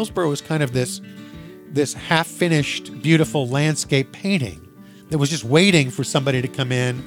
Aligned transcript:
Hillsborough 0.00 0.30
was 0.30 0.40
kind 0.40 0.62
of 0.62 0.72
this 0.72 1.02
this 1.72 1.92
half-finished, 1.92 3.02
beautiful 3.02 3.46
landscape 3.46 4.10
painting 4.12 4.66
that 5.10 5.18
was 5.18 5.28
just 5.28 5.44
waiting 5.44 5.90
for 5.90 6.04
somebody 6.04 6.40
to 6.40 6.48
come 6.48 6.72
in 6.72 7.04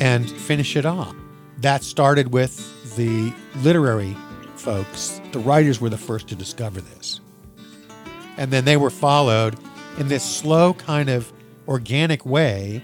and 0.00 0.28
finish 0.28 0.74
it 0.74 0.84
off. 0.84 1.14
That 1.58 1.84
started 1.84 2.32
with 2.32 2.96
the 2.96 3.32
literary 3.58 4.16
folks. 4.56 5.20
The 5.30 5.38
writers 5.38 5.80
were 5.80 5.90
the 5.90 5.96
first 5.96 6.26
to 6.26 6.34
discover 6.34 6.80
this. 6.80 7.20
And 8.36 8.50
then 8.50 8.64
they 8.64 8.76
were 8.76 8.90
followed 8.90 9.56
in 9.98 10.08
this 10.08 10.24
slow, 10.24 10.74
kind 10.74 11.08
of 11.08 11.32
organic 11.68 12.26
way 12.26 12.82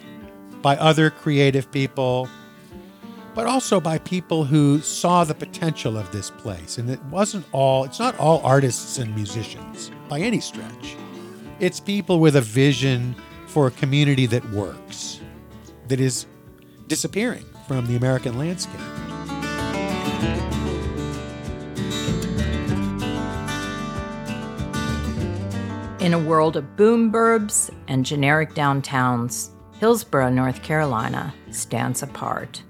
by 0.63 0.77
other 0.77 1.11
creative 1.11 1.73
people, 1.73 2.29
but 3.41 3.47
also 3.47 3.81
by 3.81 3.97
people 3.97 4.45
who 4.45 4.83
saw 4.83 5.25
the 5.25 5.33
potential 5.33 5.97
of 5.97 6.13
this 6.13 6.29
place. 6.29 6.77
And 6.77 6.91
it 6.91 7.03
wasn't 7.05 7.47
all, 7.53 7.85
it's 7.85 7.99
not 7.99 8.15
all 8.19 8.43
artists 8.45 8.99
and 8.99 9.15
musicians 9.15 9.91
by 10.11 10.21
any 10.21 10.41
stretch. 10.41 10.95
It's 11.59 11.81
people 11.81 12.21
with 12.21 12.37
a 12.37 12.43
vision 12.43 13.17
for 13.47 13.69
a 13.69 13.71
community 13.71 14.27
that 14.27 14.47
works, 14.51 15.23
that 15.89 16.01
is 16.01 16.27
disappearing 16.87 17.47
from 17.67 17.87
the 17.87 17.97
American 17.97 18.37
landscape. 18.37 18.79
In 25.99 26.13
a 26.13 26.19
world 26.19 26.59
of 26.59 26.77
boom 26.77 27.11
burbs 27.11 27.71
and 27.89 28.05
generic 28.05 28.51
downtowns, 28.51 29.49
Hillsborough, 29.79 30.29
North 30.29 30.63
Carolina 30.63 31.33
stands 31.51 32.03
apart. 32.03 32.63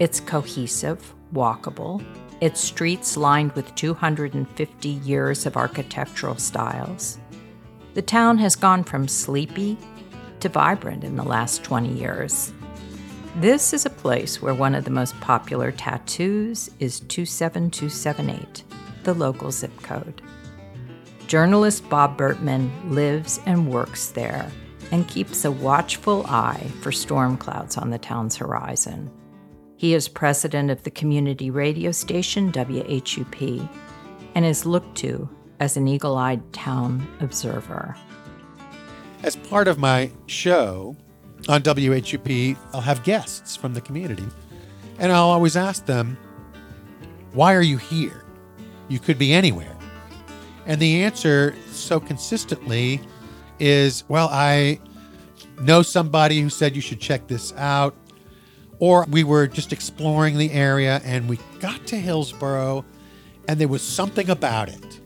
It's 0.00 0.18
cohesive, 0.18 1.12
walkable, 1.34 2.02
its 2.40 2.58
streets 2.58 3.18
lined 3.18 3.52
with 3.52 3.74
250 3.74 4.88
years 4.88 5.44
of 5.44 5.58
architectural 5.58 6.36
styles. 6.36 7.18
The 7.92 8.00
town 8.00 8.38
has 8.38 8.56
gone 8.56 8.82
from 8.82 9.06
sleepy 9.06 9.76
to 10.40 10.48
vibrant 10.48 11.04
in 11.04 11.16
the 11.16 11.22
last 11.22 11.62
20 11.64 11.92
years. 11.92 12.50
This 13.36 13.74
is 13.74 13.84
a 13.84 13.90
place 13.90 14.40
where 14.40 14.54
one 14.54 14.74
of 14.74 14.84
the 14.86 14.90
most 14.90 15.20
popular 15.20 15.70
tattoos 15.70 16.70
is 16.78 17.00
27278, 17.00 18.64
the 19.02 19.12
local 19.12 19.50
zip 19.50 19.82
code. 19.82 20.22
Journalist 21.26 21.86
Bob 21.90 22.16
Burtman 22.16 22.70
lives 22.90 23.38
and 23.44 23.70
works 23.70 24.08
there 24.08 24.50
and 24.92 25.06
keeps 25.06 25.44
a 25.44 25.50
watchful 25.50 26.24
eye 26.26 26.66
for 26.80 26.90
storm 26.90 27.36
clouds 27.36 27.76
on 27.76 27.90
the 27.90 27.98
town's 27.98 28.36
horizon. 28.36 29.10
He 29.80 29.94
is 29.94 30.08
president 30.08 30.70
of 30.70 30.82
the 30.82 30.90
community 30.90 31.50
radio 31.50 31.90
station 31.90 32.52
WHUP 32.52 33.66
and 34.34 34.44
is 34.44 34.66
looked 34.66 34.94
to 34.98 35.26
as 35.58 35.78
an 35.78 35.88
eagle 35.88 36.18
eyed 36.18 36.52
town 36.52 37.08
observer. 37.20 37.96
As 39.22 39.36
part 39.36 39.68
of 39.68 39.78
my 39.78 40.10
show 40.26 40.94
on 41.48 41.62
WHUP, 41.62 42.58
I'll 42.74 42.82
have 42.82 43.02
guests 43.04 43.56
from 43.56 43.72
the 43.72 43.80
community, 43.80 44.26
and 44.98 45.10
I'll 45.12 45.30
always 45.30 45.56
ask 45.56 45.86
them, 45.86 46.18
Why 47.32 47.54
are 47.54 47.62
you 47.62 47.78
here? 47.78 48.22
You 48.88 48.98
could 48.98 49.18
be 49.18 49.32
anywhere. 49.32 49.78
And 50.66 50.78
the 50.78 51.04
answer 51.04 51.54
so 51.70 51.98
consistently 51.98 53.00
is, 53.58 54.04
well, 54.08 54.28
I 54.30 54.78
know 55.62 55.80
somebody 55.80 56.42
who 56.42 56.50
said 56.50 56.76
you 56.76 56.82
should 56.82 57.00
check 57.00 57.28
this 57.28 57.54
out. 57.54 57.96
Or 58.80 59.06
we 59.08 59.22
were 59.22 59.46
just 59.46 59.72
exploring 59.72 60.36
the 60.36 60.50
area 60.50 61.00
and 61.04 61.28
we 61.28 61.38
got 61.60 61.86
to 61.88 61.96
Hillsborough 61.96 62.84
and 63.46 63.60
there 63.60 63.68
was 63.68 63.82
something 63.82 64.30
about 64.30 64.68
it. 64.68 65.00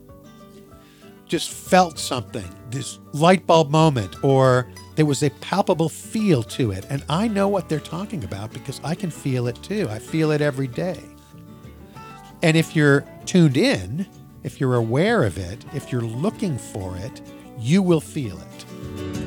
Just 1.25 1.49
felt 1.49 1.97
something, 1.99 2.47
this 2.69 2.99
light 3.11 3.47
bulb 3.47 3.71
moment, 3.71 4.23
or 4.23 4.67
there 4.95 5.05
was 5.05 5.23
a 5.23 5.29
palpable 5.41 5.89
feel 5.89 6.43
to 6.43 6.71
it. 6.71 6.85
And 6.89 7.03
I 7.09 7.27
know 7.27 7.47
what 7.47 7.67
they're 7.67 7.79
talking 7.79 8.23
about 8.23 8.53
because 8.53 8.79
I 8.83 8.95
can 8.95 9.09
feel 9.09 9.47
it 9.47 9.61
too. 9.63 9.87
I 9.89 9.99
feel 9.99 10.31
it 10.31 10.41
every 10.41 10.67
day. 10.67 10.99
And 12.43 12.55
if 12.55 12.75
you're 12.75 13.03
tuned 13.25 13.57
in, 13.57 14.05
if 14.43 14.61
you're 14.61 14.75
aware 14.75 15.23
of 15.23 15.39
it, 15.39 15.65
if 15.73 15.91
you're 15.91 16.01
looking 16.01 16.57
for 16.57 16.95
it, 16.97 17.21
you 17.57 17.81
will 17.81 18.01
feel 18.01 18.37
it. 18.39 19.24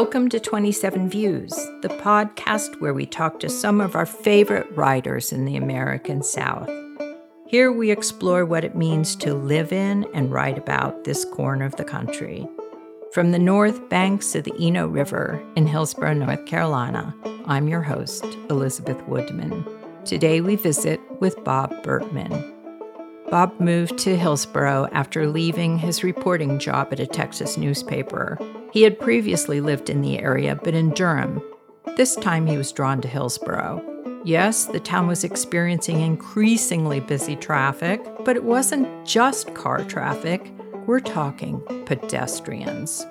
Welcome 0.00 0.28
to 0.28 0.38
27 0.38 1.08
Views, 1.08 1.50
the 1.82 1.88
podcast 1.88 2.80
where 2.80 2.94
we 2.94 3.04
talk 3.04 3.40
to 3.40 3.48
some 3.48 3.80
of 3.80 3.96
our 3.96 4.06
favorite 4.06 4.70
writers 4.76 5.32
in 5.32 5.44
the 5.44 5.56
American 5.56 6.22
South. 6.22 6.70
Here 7.48 7.72
we 7.72 7.90
explore 7.90 8.46
what 8.46 8.62
it 8.62 8.76
means 8.76 9.16
to 9.16 9.34
live 9.34 9.72
in 9.72 10.06
and 10.14 10.30
write 10.30 10.56
about 10.56 11.02
this 11.02 11.24
corner 11.24 11.64
of 11.64 11.74
the 11.74 11.84
country. 11.84 12.46
From 13.12 13.32
the 13.32 13.40
north 13.40 13.88
banks 13.88 14.36
of 14.36 14.44
the 14.44 14.54
Eno 14.60 14.86
River 14.86 15.44
in 15.56 15.66
Hillsborough, 15.66 16.14
North 16.14 16.46
Carolina, 16.46 17.12
I'm 17.46 17.66
your 17.66 17.82
host, 17.82 18.24
Elizabeth 18.50 19.02
Woodman. 19.08 19.66
Today 20.04 20.40
we 20.40 20.54
visit 20.54 21.00
with 21.20 21.42
Bob 21.42 21.82
Burtman. 21.82 22.54
Bob 23.30 23.60
moved 23.60 23.98
to 23.98 24.16
Hillsborough 24.16 24.88
after 24.92 25.26
leaving 25.28 25.76
his 25.76 26.02
reporting 26.02 26.58
job 26.58 26.88
at 26.92 27.00
a 27.00 27.06
Texas 27.06 27.58
newspaper. 27.58 28.38
He 28.72 28.82
had 28.82 28.98
previously 28.98 29.60
lived 29.60 29.90
in 29.90 30.00
the 30.00 30.18
area, 30.18 30.54
but 30.54 30.74
in 30.74 30.90
Durham. 30.90 31.42
This 31.96 32.16
time 32.16 32.46
he 32.46 32.56
was 32.56 32.72
drawn 32.72 33.02
to 33.02 33.08
Hillsborough. 33.08 33.84
Yes, 34.24 34.64
the 34.64 34.80
town 34.80 35.06
was 35.06 35.24
experiencing 35.24 36.00
increasingly 36.00 37.00
busy 37.00 37.36
traffic, 37.36 38.00
but 38.24 38.36
it 38.36 38.44
wasn't 38.44 39.06
just 39.06 39.52
car 39.54 39.84
traffic. 39.84 40.50
We're 40.86 41.00
talking 41.00 41.60
pedestrians. 41.84 43.06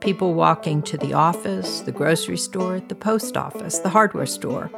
People 0.00 0.34
walking 0.34 0.82
to 0.82 0.96
the 0.96 1.12
office, 1.12 1.80
the 1.82 1.92
grocery 1.92 2.38
store, 2.38 2.80
the 2.80 2.96
post 2.96 3.36
office, 3.36 3.78
the 3.78 3.88
hardware 3.88 4.26
store, 4.26 4.68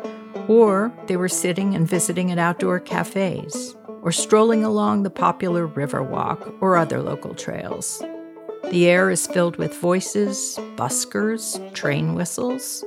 or 0.49 0.93
they 1.07 1.17
were 1.17 1.29
sitting 1.29 1.75
and 1.75 1.89
visiting 1.89 2.31
at 2.31 2.39
outdoor 2.39 2.79
cafes, 2.79 3.75
or 4.03 4.13
strolling 4.13 4.65
along 4.65 5.03
the 5.03 5.11
popular 5.11 5.67
Riverwalk 5.67 6.61
or 6.61 6.77
other 6.77 7.01
local 7.01 7.35
trails. 7.35 8.03
The 8.71 8.89
air 8.89 9.11
is 9.11 9.27
filled 9.27 9.57
with 9.57 9.75
voices, 9.75 10.59
buskers, 10.77 11.59
train 11.73 12.15
whistles, 12.15 12.85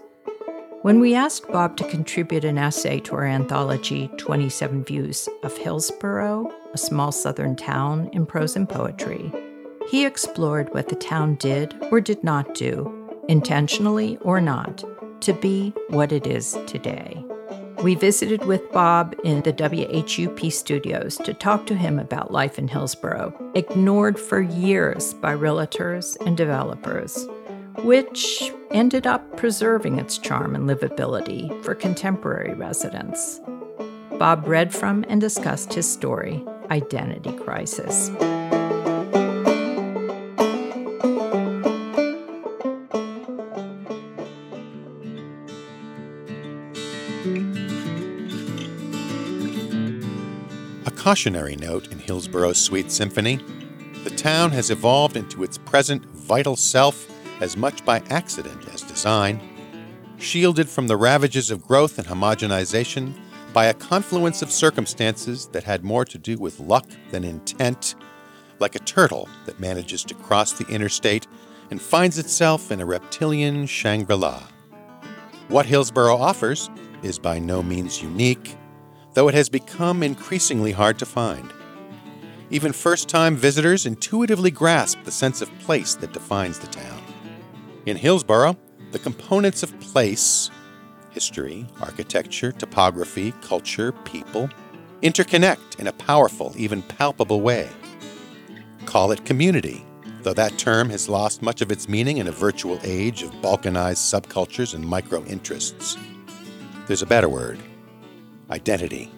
when 0.86 1.00
we 1.00 1.16
asked 1.16 1.52
Bob 1.52 1.78
to 1.78 1.90
contribute 1.90 2.46
an 2.46 2.60
essay 2.60 3.00
to 3.00 3.16
our 3.16 3.26
anthology, 3.26 4.08
27 4.18 4.84
Views 4.84 5.28
of 5.42 5.58
Hillsborough, 5.58 6.54
a 6.76 6.78
small 6.78 7.12
southern 7.12 7.56
town 7.56 8.08
in 8.14 8.28
prose 8.28 8.56
and 8.56 8.70
poetry, 8.70 9.34
he 9.90 10.06
explored 10.06 10.72
what 10.76 10.90
the 10.90 10.96
town 10.96 11.38
did 11.38 11.74
or 11.90 12.00
did 12.00 12.24
not 12.24 12.54
do, 12.54 13.10
intentionally 13.28 14.20
or 14.22 14.40
not, 14.40 14.84
to 15.22 15.34
be 15.34 15.74
what 15.90 16.12
it 16.12 16.28
is 16.28 16.56
today. 16.68 17.26
We 17.86 17.94
visited 17.94 18.46
with 18.46 18.72
Bob 18.72 19.16
in 19.24 19.44
the 19.44 19.54
WHUP 19.54 20.52
studios 20.52 21.18
to 21.18 21.36
talk 21.36 21.68
to 21.68 21.76
him 21.76 22.00
about 22.00 22.32
life 22.32 22.58
in 22.58 22.68
Hillsborough, 22.68 23.32
ignored 23.54 24.20
for 24.20 24.42
years 24.42 25.14
by 25.14 25.36
realtors 25.36 26.18
and 26.26 26.36
developers 26.36 27.28
which 27.84 28.52
ended 28.72 29.06
up 29.06 29.38
preserving 29.38 30.00
its 30.00 30.18
charm 30.18 30.56
and 30.56 30.68
livability 30.68 31.64
for 31.64 31.76
contemporary 31.76 32.56
residents. 32.56 33.40
Bob 34.18 34.48
read 34.48 34.74
from 34.74 35.06
and 35.08 35.22
discussed 35.22 35.76
his 35.76 35.88
story, 35.88 36.44
Identity 36.72 37.34
Crisis. 37.34 38.10
Cautionary 51.06 51.56
note 51.58 51.92
in 51.92 52.00
Hillsborough's 52.00 52.60
Sweet 52.60 52.90
Symphony 52.90 53.36
the 54.04 54.10
town 54.10 54.50
has 54.50 54.72
evolved 54.72 55.16
into 55.16 55.44
its 55.44 55.56
present 55.56 56.04
vital 56.06 56.56
self 56.56 57.08
as 57.44 57.56
much 57.56 57.86
by 57.86 58.00
accident 58.10 58.68
as 58.74 58.82
design, 58.82 59.40
shielded 60.18 60.68
from 60.68 60.88
the 60.88 60.98
ravages 60.98 61.52
of 61.52 61.62
growth 61.62 62.00
and 62.00 62.08
homogenization 62.08 63.14
by 63.54 63.66
a 63.66 63.74
confluence 63.76 64.42
of 64.42 64.52
circumstances 64.52 65.46
that 65.50 65.64
had 65.64 65.84
more 65.84 66.06
to 66.06 66.18
do 66.18 66.40
with 66.40 66.60
luck 66.60 66.88
than 67.12 67.24
intent, 67.24 67.94
like 68.58 68.74
a 68.74 68.80
turtle 68.80 69.30
that 69.46 69.60
manages 69.60 70.04
to 70.04 70.16
cross 70.16 70.54
the 70.54 70.66
interstate 70.74 71.28
and 71.70 71.80
finds 71.80 72.18
itself 72.18 72.72
in 72.72 72.82
a 72.82 72.86
reptilian 72.86 73.68
Shangri 73.68 74.16
La. 74.16 74.42
What 75.50 75.68
Hillsborough 75.68 76.18
offers 76.18 76.72
is 77.04 77.20
by 77.20 77.38
no 77.38 77.62
means 77.62 78.02
unique, 78.02 78.58
though 79.16 79.30
it 79.30 79.34
has 79.34 79.50
become 79.50 80.04
increasingly 80.04 80.72
hard 80.72 81.00
to 81.00 81.06
find. 81.06 81.52
even 82.52 82.72
first 82.72 83.10
time 83.10 83.36
visitors 83.36 83.88
intuitively 83.88 84.52
grasp 84.52 85.00
the 85.04 85.12
sense 85.12 85.42
of 85.42 85.60
place 85.60 85.96
that 85.96 86.14
defines 86.14 86.60
the 86.60 86.68
town. 86.68 87.02
In 87.88 87.98
Hillsborough, 87.98 88.56
the 88.92 89.00
components 89.00 89.64
of 89.64 89.78
place 89.80 90.52
history, 91.10 91.66
architecture, 91.80 92.52
topography, 92.52 93.32
culture, 93.42 93.94
people 93.94 94.50
interconnect 95.02 95.80
in 95.80 95.88
a 95.88 95.94
powerful, 95.94 96.54
even 96.58 96.82
palpable 96.82 97.40
way. 97.42 97.70
Call 98.86 99.12
it 99.14 99.26
community, 99.26 99.86
though 100.24 100.34
that 100.34 100.58
term 100.58 100.90
has 100.90 101.08
lost 101.08 101.42
much 101.42 101.62
of 101.62 101.72
its 101.72 101.88
meaning 101.88 102.18
in 102.18 102.28
a 102.28 102.32
virtual 102.32 102.80
age 102.84 103.24
of 103.24 103.32
balkanized 103.36 104.04
subcultures 104.14 104.76
and 104.76 104.86
micro 104.86 105.24
interests. 105.26 105.98
There's 106.88 107.02
a 107.02 107.08
better 107.08 107.30
word 107.30 107.60
identity. 108.50 109.12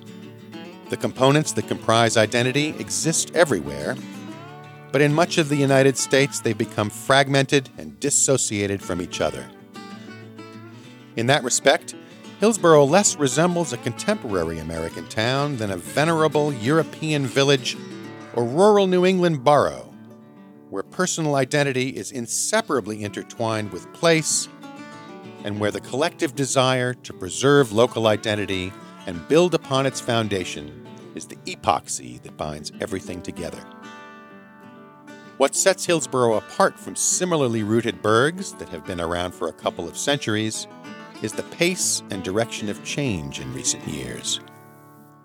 The 0.89 0.97
components 0.97 1.51
that 1.53 1.68
comprise 1.68 2.18
identity 2.18 2.69
exist 2.79 3.35
everywhere, 3.35 3.95
but 4.91 5.01
in 5.01 5.13
much 5.13 5.38
of 5.38 5.50
the 5.50 5.56
United 5.56 5.97
States 5.97 6.39
they've 6.39 6.57
become 6.57 6.89
fragmented 6.89 7.69
and 7.77 8.00
dissociated 8.00 8.81
from 8.81 9.01
each 9.01 9.19
other. 9.19 9.45
In 11.18 11.27
that 11.27 11.44
respect, 11.44 11.95
Hillsborough 12.39 12.85
less 12.85 13.18
resembles 13.18 13.74
a 13.74 13.77
contemporary 13.77 14.59
American 14.59 15.07
town 15.07 15.57
than 15.57 15.71
a 15.71 15.77
venerable 15.77 16.53
European 16.53 17.25
village 17.25 17.75
or 18.35 18.45
rural 18.45 18.85
New 18.85 19.06
England 19.06 19.44
borough, 19.44 19.91
where 20.69 20.83
personal 20.83 21.35
identity 21.35 21.89
is 21.89 22.12
inseparably 22.12 23.03
intertwined 23.03 23.71
with 23.71 23.91
place 23.94 24.47
and 25.44 25.59
where 25.59 25.71
the 25.71 25.81
collective 25.81 26.35
desire 26.35 26.94
to 26.94 27.13
preserve 27.13 27.71
local 27.71 28.06
identity 28.06 28.71
and 29.07 29.27
build 29.27 29.56
upon 29.56 29.86
its 29.88 30.00
foundation 30.00 30.86
is 31.15 31.25
the 31.25 31.38
epoxy 31.48 32.21
that 32.21 32.38
binds 32.38 32.71
everything 32.80 33.21
together. 33.21 33.63
What 35.38 35.56
sets 35.56 35.86
Hillsborough 35.86 36.36
apart 36.36 36.80
from 36.80 36.95
similarly 36.95 37.63
rooted 37.63 38.01
burgs 38.04 38.57
that 38.59 38.69
have 38.69 38.86
been 38.86 39.00
around 39.00 39.33
for 39.33 39.48
a 39.48 39.54
couple 39.54 39.88
of 39.88 39.98
centuries 39.98 40.68
is 41.21 41.31
the 41.31 41.44
pace 41.44 42.04
and 42.12 42.24
direction 42.24 42.69
of 42.69 42.83
change 42.83 43.39
in 43.39 43.54
recent 43.54 43.88
years. 43.88 44.39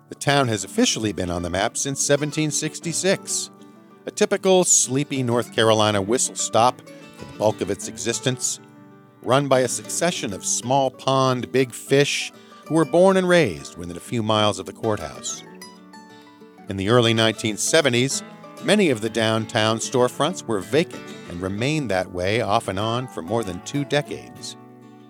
The 0.09 0.15
town 0.15 0.47
has 0.47 0.63
officially 0.63 1.11
been 1.11 1.29
on 1.29 1.43
the 1.43 1.49
map 1.49 1.77
since 1.77 2.07
1766, 2.07 3.51
a 4.05 4.11
typical 4.11 4.63
sleepy 4.63 5.23
North 5.23 5.53
Carolina 5.53 6.01
whistle 6.01 6.35
stop 6.35 6.79
for 7.17 7.25
the 7.25 7.37
bulk 7.37 7.61
of 7.61 7.69
its 7.69 7.87
existence, 7.87 8.59
run 9.23 9.47
by 9.47 9.61
a 9.61 9.67
succession 9.67 10.33
of 10.33 10.45
small 10.45 10.91
pond 10.91 11.51
big 11.51 11.73
fish 11.73 12.31
who 12.65 12.75
were 12.75 12.85
born 12.85 13.17
and 13.17 13.27
raised 13.27 13.77
within 13.77 13.97
a 13.97 14.01
few 14.01 14.23
miles 14.23 14.59
of 14.59 14.65
the 14.65 14.73
courthouse. 14.73 15.43
In 16.69 16.77
the 16.77 16.89
early 16.89 17.13
1970s, 17.13 18.23
many 18.63 18.89
of 18.89 19.01
the 19.01 19.09
downtown 19.09 19.77
storefronts 19.79 20.43
were 20.43 20.59
vacant 20.59 21.03
and 21.29 21.41
remained 21.41 21.91
that 21.91 22.11
way 22.11 22.41
off 22.41 22.67
and 22.67 22.79
on 22.79 23.07
for 23.07 23.21
more 23.21 23.43
than 23.43 23.61
two 23.65 23.83
decades 23.85 24.55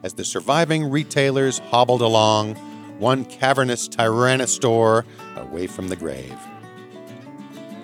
as 0.03 0.13
the 0.13 0.25
surviving 0.25 0.89
retailers 0.89 1.59
hobbled 1.59 2.01
along, 2.01 2.55
one 2.99 3.25
cavernous 3.25 3.87
Tyrannosaur 3.87 5.05
away 5.37 5.65
from 5.65 5.87
the 5.87 5.95
grave. 5.95 6.37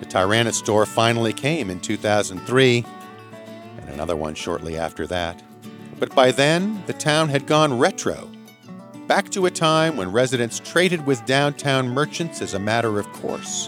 The 0.00 0.06
Tyrannosaur 0.06 0.86
finally 0.86 1.32
came 1.32 1.70
in 1.70 1.80
2003, 1.80 2.84
and 3.78 3.88
another 3.88 4.16
one 4.16 4.34
shortly 4.34 4.76
after 4.78 5.06
that. 5.08 5.42
But 5.98 6.14
by 6.14 6.30
then, 6.30 6.82
the 6.86 6.92
town 6.92 7.30
had 7.30 7.46
gone 7.46 7.78
retro, 7.78 8.30
back 9.10 9.28
to 9.28 9.46
a 9.46 9.50
time 9.50 9.96
when 9.96 10.12
residents 10.12 10.60
traded 10.60 11.04
with 11.04 11.26
downtown 11.26 11.88
merchants 11.88 12.40
as 12.40 12.54
a 12.54 12.58
matter 12.60 13.00
of 13.00 13.12
course. 13.12 13.66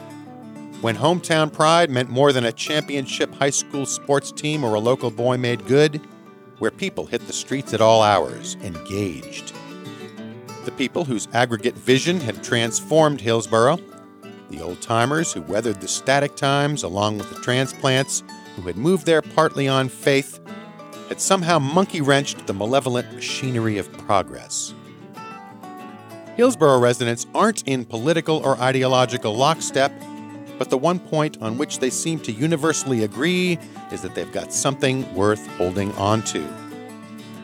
When 0.83 0.94
hometown 0.94 1.53
pride 1.53 1.91
meant 1.91 2.09
more 2.09 2.33
than 2.33 2.44
a 2.44 2.53
championship 2.53 3.35
high 3.35 3.50
school 3.50 3.85
sports 3.85 4.31
team 4.31 4.62
or 4.62 4.75
a 4.75 4.79
local 4.79 5.11
boy 5.11 5.39
made 5.39 5.67
good, 5.67 6.00
where 6.61 6.71
people 6.71 7.06
hit 7.06 7.27
the 7.27 7.33
streets 7.33 7.75
at 7.75 7.81
all 7.81 8.03
hours, 8.03 8.56
engaged. 8.62 9.53
The 10.65 10.71
people 10.71 11.05
whose 11.05 11.27
aggregate 11.33 11.75
vision 11.75 12.21
had 12.21 12.44
transformed 12.44 13.21
Hillsborough, 13.21 13.81
the 14.49 14.62
old 14.62 14.81
timers 14.81 15.33
who 15.33 15.43
weathered 15.43 15.81
the 15.81 15.89
static 15.89 16.37
times 16.37 16.85
along 16.85 17.19
with 17.19 17.31
the 17.31 17.41
transplants 17.41 18.23
who 18.55 18.62
had 18.62 18.77
moved 18.77 19.06
there 19.06 19.23
partly 19.23 19.67
on 19.67 19.89
faith, 19.89 20.39
had 21.09 21.21
somehow 21.21 21.59
monkey 21.59 22.00
wrenched 22.00 22.47
the 22.47 22.55
malevolent 22.55 23.12
machinery 23.12 23.77
of 23.77 23.93
progress. 24.06 24.73
Hillsborough 26.37 26.79
residents 26.79 27.26
aren't 27.34 27.62
in 27.69 27.84
political 27.84 28.38
or 28.38 28.58
ideological 28.58 29.34
lockstep, 29.34 29.93
but 30.58 30.70
the 30.70 30.79
one 30.79 30.99
point 30.99 31.37
on 31.43 31.58
which 31.58 31.79
they 31.79 31.90
seem 31.90 32.19
to 32.20 32.32
universally 32.32 33.05
agree 33.05 33.58
is 33.90 34.00
that 34.02 34.14
they've 34.14 34.32
got 34.32 34.52
something 34.52 35.12
worth 35.14 35.46
holding 35.58 35.93
on 35.93 36.23
to. 36.23 36.40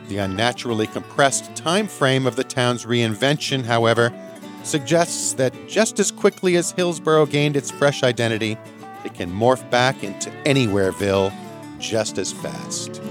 The 0.09 0.19
unnaturally 0.19 0.87
compressed 0.87 1.55
time 1.55 1.87
frame 1.87 2.27
of 2.27 2.37
the 2.37 2.45
town's 2.45 2.87
reinvention, 2.87 3.65
however, 3.65 4.11
suggests 4.63 5.35
that 5.35 5.53
just 5.69 5.99
as 5.99 6.11
quickly 6.11 6.57
as 6.57 6.71
Hillsborough 6.73 7.27
gained 7.27 7.57
its 7.57 7.71
fresh 7.71 8.03
identity, 8.03 8.57
it 9.05 9.13
can 9.13 9.31
morph 9.31 9.69
back 9.71 10.03
into 10.03 10.31
Anywhereville 10.45 11.33
just 11.79 12.17
as 12.17 12.33
fast. 12.33 13.03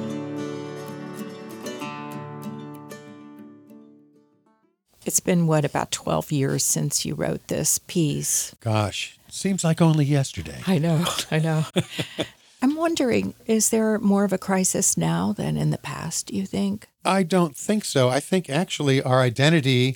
It's 5.07 5.21
been, 5.21 5.47
what, 5.47 5.63
about 5.63 5.91
12 5.91 6.33
years 6.33 6.65
since 6.65 7.05
you 7.05 7.15
wrote 7.15 7.47
this 7.47 7.79
piece? 7.79 8.53
Gosh, 8.59 9.17
seems 9.29 9.63
like 9.63 9.81
only 9.81 10.03
yesterday. 10.03 10.61
I 10.67 10.79
know, 10.79 11.05
I 11.31 11.39
know. 11.39 11.63
I'm 12.61 12.75
wondering, 12.75 13.33
is 13.45 13.69
there 13.69 13.99
more 13.99 14.25
of 14.25 14.33
a 14.33 14.37
crisis 14.37 14.97
now 14.97 15.31
than 15.31 15.55
in 15.55 15.69
the 15.69 15.77
past, 15.77 16.27
do 16.27 16.35
you 16.35 16.45
think? 16.45 16.89
I 17.05 17.23
don't 17.23 17.55
think 17.55 17.85
so. 17.85 18.09
I 18.09 18.19
think 18.19 18.49
actually 18.49 19.01
our 19.01 19.21
identity 19.21 19.95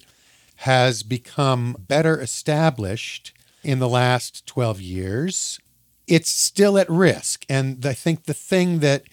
has 0.58 1.04
become 1.04 1.76
better 1.78 2.22
established 2.22 3.34
in 3.64 3.80
the 3.80 3.90
last 3.90 4.46
12 4.46 4.80
years. 4.80 5.60
It's 6.08 6.30
still 6.30 6.78
at 6.78 6.90
risk. 6.90 7.44
And 7.50 7.86
I 7.86 7.94
think 7.94 8.28
the 8.28 8.34
thing 8.34 8.80
that 8.80 9.04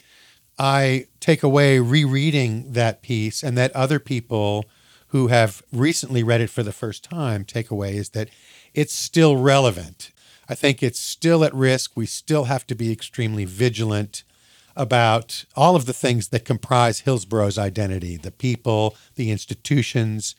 I 0.60 1.06
take 1.18 1.42
away 1.42 1.80
rereading 1.80 2.72
that 2.74 3.02
piece 3.02 3.42
and 3.42 3.58
that 3.58 3.74
other 3.74 3.98
people 3.98 4.64
who 5.08 5.28
have 5.28 5.62
recently 5.72 6.22
read 6.22 6.40
it 6.40 6.50
for 6.50 6.62
the 6.62 6.72
first 6.72 7.04
time 7.04 7.44
take 7.44 7.70
away 7.70 7.96
is 7.96 8.10
that 8.10 8.28
it's 8.74 8.92
still 8.92 9.36
relevant. 9.36 10.10
I 10.48 10.54
think 10.54 10.82
it's 10.82 11.00
still 11.00 11.44
at 11.44 11.54
risk. 11.54 11.92
We 11.94 12.06
still 12.06 12.44
have 12.44 12.66
to 12.68 12.74
be 12.74 12.92
extremely 12.92 13.44
vigilant 13.44 14.24
about 14.76 15.44
all 15.56 15.74
of 15.76 15.86
the 15.86 15.92
things 15.92 16.28
that 16.28 16.44
comprise 16.44 17.00
Hillsborough's 17.00 17.58
identity 17.58 18.16
the 18.16 18.30
people, 18.30 18.96
the 19.16 19.30
institutions, 19.30 20.34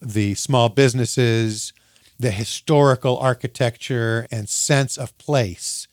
the 0.00 0.34
small 0.34 0.68
businesses, 0.68 1.72
the 2.18 2.30
historical 2.30 3.18
architecture 3.18 4.26
and 4.30 4.48
sense 4.48 4.96
of 4.96 5.16
place 5.18 5.88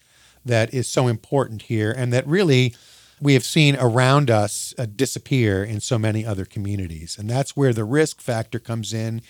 that 0.46 0.74
is 0.74 0.88
so 0.88 1.08
important 1.08 1.64
here 1.64 1.92
and 1.92 2.14
that 2.14 2.28
really 2.28 2.76
we 3.20 3.34
have 3.34 3.44
seen 3.44 3.76
around 3.78 4.30
us 4.30 4.74
uh, 4.78 4.86
disappear 4.86 5.64
in 5.64 5.80
so 5.80 5.98
many 5.98 6.26
other 6.26 6.46
communities. 6.46 7.18
And 7.18 7.30
that's 7.30 7.56
where 7.56 7.74
the 7.74 7.84
risk 7.84 8.22
factor 8.22 8.60
comes 8.60 8.94
in. 8.94 9.22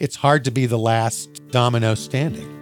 It's 0.00 0.16
hard 0.16 0.44
to 0.44 0.50
be 0.50 0.66
the 0.66 0.78
last 0.78 1.48
domino 1.50 1.94
standing. 1.94 2.54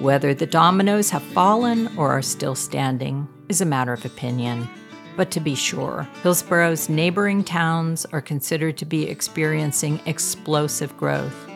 Whether 0.00 0.34
the 0.34 0.46
dominoes 0.46 1.10
have 1.10 1.22
fallen 1.22 1.88
or 1.96 2.10
are 2.10 2.22
still 2.22 2.54
standing 2.54 3.26
is 3.48 3.60
a 3.60 3.66
matter 3.66 3.92
of 3.92 4.04
opinion. 4.04 4.68
But 5.16 5.30
to 5.30 5.40
be 5.40 5.54
sure, 5.54 6.06
Hillsborough's 6.22 6.88
neighboring 6.88 7.42
towns 7.42 8.04
are 8.06 8.20
considered 8.20 8.76
to 8.78 8.84
be 8.84 9.08
experiencing 9.08 10.00
explosive 10.06 10.94
growth. 10.96 11.48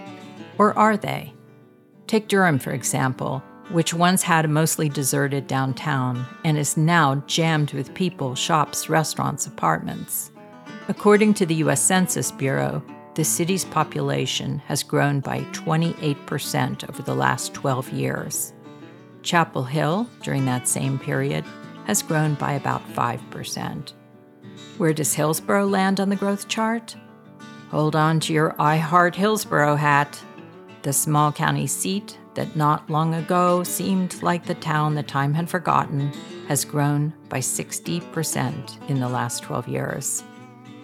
Or 0.58 0.76
are 0.78 0.96
they? 0.96 1.34
Take 2.08 2.26
Durham, 2.26 2.58
for 2.58 2.72
example, 2.72 3.42
which 3.68 3.92
once 3.92 4.22
had 4.22 4.46
a 4.46 4.48
mostly 4.48 4.88
deserted 4.88 5.46
downtown 5.46 6.24
and 6.42 6.56
is 6.56 6.78
now 6.78 7.16
jammed 7.26 7.74
with 7.74 7.92
people, 7.92 8.34
shops, 8.34 8.88
restaurants, 8.88 9.46
apartments. 9.46 10.30
According 10.88 11.34
to 11.34 11.44
the 11.44 11.56
U.S. 11.56 11.82
Census 11.82 12.32
Bureau, 12.32 12.82
the 13.14 13.24
city's 13.24 13.66
population 13.66 14.58
has 14.60 14.82
grown 14.82 15.20
by 15.20 15.40
28% 15.52 16.88
over 16.88 17.02
the 17.02 17.14
last 17.14 17.52
12 17.52 17.90
years. 17.92 18.54
Chapel 19.22 19.64
Hill, 19.64 20.08
during 20.22 20.46
that 20.46 20.66
same 20.66 20.98
period, 20.98 21.44
has 21.84 22.00
grown 22.00 22.34
by 22.34 22.52
about 22.52 22.88
5%. 22.94 23.92
Where 24.78 24.94
does 24.94 25.12
Hillsborough 25.12 25.66
land 25.66 26.00
on 26.00 26.08
the 26.08 26.16
growth 26.16 26.48
chart? 26.48 26.96
Hold 27.70 27.94
on 27.94 28.18
to 28.20 28.32
your 28.32 28.56
I 28.58 28.78
Heart 28.78 29.14
Hillsborough 29.14 29.76
hat. 29.76 30.18
The 30.82 30.92
small 30.92 31.32
county 31.32 31.66
seat 31.66 32.18
that 32.34 32.54
not 32.54 32.88
long 32.88 33.12
ago 33.14 33.64
seemed 33.64 34.22
like 34.22 34.46
the 34.46 34.54
town 34.54 34.94
the 34.94 35.02
time 35.02 35.34
had 35.34 35.50
forgotten 35.50 36.12
has 36.46 36.64
grown 36.64 37.12
by 37.28 37.40
60% 37.40 38.88
in 38.88 39.00
the 39.00 39.08
last 39.08 39.42
12 39.42 39.66
years. 39.66 40.22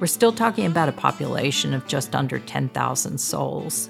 We're 0.00 0.08
still 0.08 0.32
talking 0.32 0.66
about 0.66 0.88
a 0.88 0.92
population 0.92 1.72
of 1.72 1.86
just 1.86 2.16
under 2.16 2.40
10,000 2.40 3.18
souls. 3.18 3.88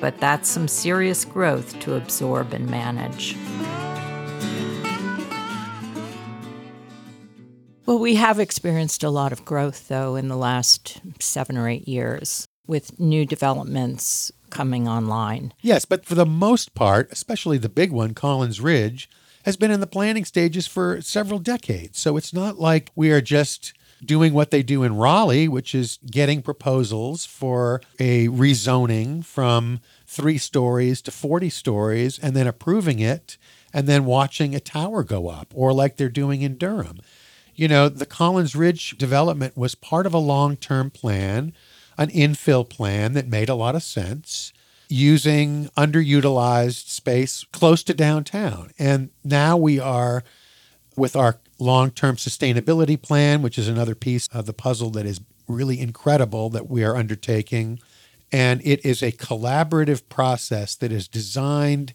But 0.00 0.18
that's 0.18 0.48
some 0.48 0.66
serious 0.66 1.26
growth 1.26 1.78
to 1.80 1.96
absorb 1.96 2.54
and 2.54 2.70
manage. 2.70 3.36
Well, 7.84 7.98
we 7.98 8.14
have 8.14 8.38
experienced 8.38 9.02
a 9.02 9.10
lot 9.10 9.32
of 9.32 9.44
growth, 9.44 9.88
though, 9.88 10.16
in 10.16 10.28
the 10.28 10.36
last 10.36 11.00
seven 11.20 11.58
or 11.58 11.68
eight 11.68 11.86
years 11.86 12.46
with 12.66 12.98
new 12.98 13.24
developments 13.24 14.30
coming 14.50 14.88
online. 14.88 15.52
Yes, 15.60 15.84
but 15.84 16.04
for 16.04 16.14
the 16.14 16.26
most 16.26 16.74
part, 16.74 17.10
especially 17.12 17.58
the 17.58 17.68
big 17.68 17.92
one, 17.92 18.14
Collins 18.14 18.60
Ridge, 18.60 19.08
has 19.44 19.56
been 19.56 19.70
in 19.70 19.80
the 19.80 19.86
planning 19.86 20.24
stages 20.24 20.66
for 20.66 21.00
several 21.00 21.38
decades. 21.38 21.98
So 21.98 22.16
it's 22.16 22.32
not 22.32 22.58
like 22.58 22.90
we 22.94 23.10
are 23.10 23.20
just 23.20 23.72
doing 24.04 24.32
what 24.32 24.50
they 24.50 24.62
do 24.62 24.82
in 24.82 24.96
Raleigh, 24.96 25.48
which 25.48 25.74
is 25.74 25.98
getting 26.10 26.42
proposals 26.42 27.24
for 27.24 27.80
a 27.98 28.28
rezoning 28.28 29.24
from 29.24 29.80
three 30.06 30.38
stories 30.38 31.02
to 31.02 31.10
40 31.10 31.50
stories 31.50 32.18
and 32.18 32.36
then 32.36 32.46
approving 32.46 33.00
it 33.00 33.36
and 33.72 33.86
then 33.86 34.04
watching 34.04 34.54
a 34.54 34.60
tower 34.60 35.02
go 35.02 35.28
up, 35.28 35.52
or 35.54 35.72
like 35.72 35.96
they're 35.96 36.08
doing 36.08 36.42
in 36.42 36.56
Durham. 36.56 37.00
You 37.54 37.68
know, 37.68 37.88
the 37.88 38.06
Collins 38.06 38.54
Ridge 38.54 38.96
development 38.96 39.56
was 39.56 39.74
part 39.74 40.06
of 40.06 40.14
a 40.14 40.18
long 40.18 40.56
term 40.56 40.90
plan, 40.90 41.52
an 41.98 42.08
infill 42.10 42.68
plan 42.68 43.12
that 43.12 43.28
made 43.28 43.48
a 43.48 43.54
lot 43.54 43.74
of 43.74 43.82
sense 43.82 44.52
using 44.88 45.66
underutilized 45.76 46.88
space 46.88 47.44
close 47.52 47.82
to 47.82 47.92
downtown. 47.92 48.70
And 48.78 49.10
now 49.22 49.56
we 49.56 49.78
are 49.78 50.24
with 50.96 51.14
our 51.14 51.38
long 51.58 51.90
term 51.90 52.16
sustainability 52.16 53.00
plan, 53.00 53.42
which 53.42 53.58
is 53.58 53.68
another 53.68 53.94
piece 53.94 54.28
of 54.28 54.46
the 54.46 54.52
puzzle 54.52 54.90
that 54.90 55.04
is 55.04 55.20
really 55.46 55.80
incredible 55.80 56.48
that 56.50 56.70
we 56.70 56.84
are 56.84 56.96
undertaking. 56.96 57.80
And 58.30 58.60
it 58.64 58.84
is 58.84 59.02
a 59.02 59.12
collaborative 59.12 60.08
process 60.08 60.74
that 60.76 60.92
is 60.92 61.08
designed 61.08 61.94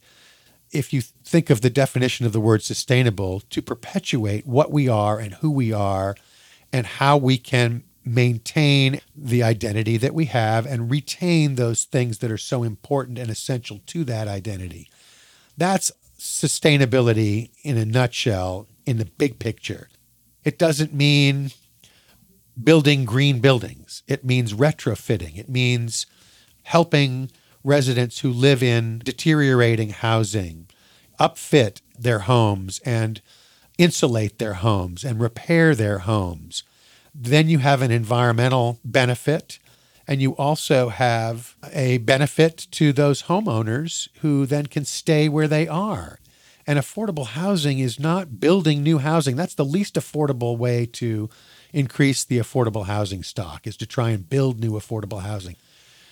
if 0.71 0.91
you 0.91 1.01
think 1.01 1.51
of 1.51 1.61
the 1.61 1.69
definition 1.69 2.25
of 2.25 2.33
the 2.33 2.39
word 2.39 2.63
sustainable, 2.63 3.41
to 3.51 3.61
perpetuate 3.61 4.47
what 4.47 4.71
we 4.71 4.89
are 4.89 5.19
and 5.19 5.35
who 5.35 5.51
we 5.51 5.71
are 5.71 6.15
and 6.73 6.87
how 6.87 7.15
we 7.15 7.37
can 7.37 7.83
maintain 8.05 8.99
the 9.15 9.43
identity 9.43 9.97
that 9.97 10.13
we 10.13 10.25
have 10.25 10.65
and 10.65 10.91
retain 10.91 11.55
those 11.55 11.85
things 11.85 12.19
that 12.19 12.31
are 12.31 12.37
so 12.37 12.63
important 12.63 13.17
and 13.17 13.29
essential 13.29 13.81
to 13.85 14.03
that 14.03 14.27
identity. 14.27 14.89
That's 15.57 15.91
sustainability 16.17 17.51
in 17.63 17.77
a 17.77 17.85
nutshell 17.85 18.67
in 18.85 18.97
the 18.97 19.05
big 19.05 19.39
picture. 19.39 19.89
It 20.43 20.57
doesn't 20.57 20.93
mean 20.93 21.51
building 22.61 23.05
green 23.05 23.39
buildings, 23.39 24.03
it 24.07 24.23
means 24.23 24.53
retrofitting, 24.53 25.37
it 25.37 25.49
means 25.49 26.05
helping 26.63 27.31
residents 27.63 28.19
who 28.19 28.31
live 28.31 28.61
in 28.61 28.99
deteriorating 28.99 29.89
housing 29.89 30.67
upfit 31.19 31.81
their 31.97 32.19
homes 32.19 32.79
and 32.85 33.21
insulate 33.77 34.39
their 34.39 34.55
homes 34.55 35.03
and 35.03 35.19
repair 35.19 35.73
their 35.73 35.99
homes. 35.99 36.63
Then 37.13 37.47
you 37.49 37.59
have 37.59 37.81
an 37.81 37.91
environmental 37.91 38.79
benefit, 38.83 39.59
and 40.07 40.21
you 40.21 40.35
also 40.35 40.89
have 40.89 41.55
a 41.71 41.99
benefit 41.99 42.67
to 42.71 42.91
those 42.91 43.23
homeowners 43.23 44.09
who 44.21 44.45
then 44.45 44.65
can 44.65 44.85
stay 44.85 45.29
where 45.29 45.47
they 45.47 45.67
are. 45.67 46.19
And 46.65 46.79
affordable 46.79 47.27
housing 47.27 47.79
is 47.79 47.99
not 47.99 48.39
building 48.39 48.83
new 48.83 48.97
housing. 48.97 49.35
That's 49.35 49.55
the 49.55 49.65
least 49.65 49.95
affordable 49.95 50.57
way 50.57 50.85
to 50.93 51.29
increase 51.73 52.23
the 52.23 52.37
affordable 52.37 52.85
housing 52.85 53.23
stock 53.23 53.67
is 53.67 53.75
to 53.77 53.85
try 53.85 54.11
and 54.11 54.29
build 54.29 54.59
new 54.59 54.71
affordable 54.71 55.21
housing. 55.21 55.55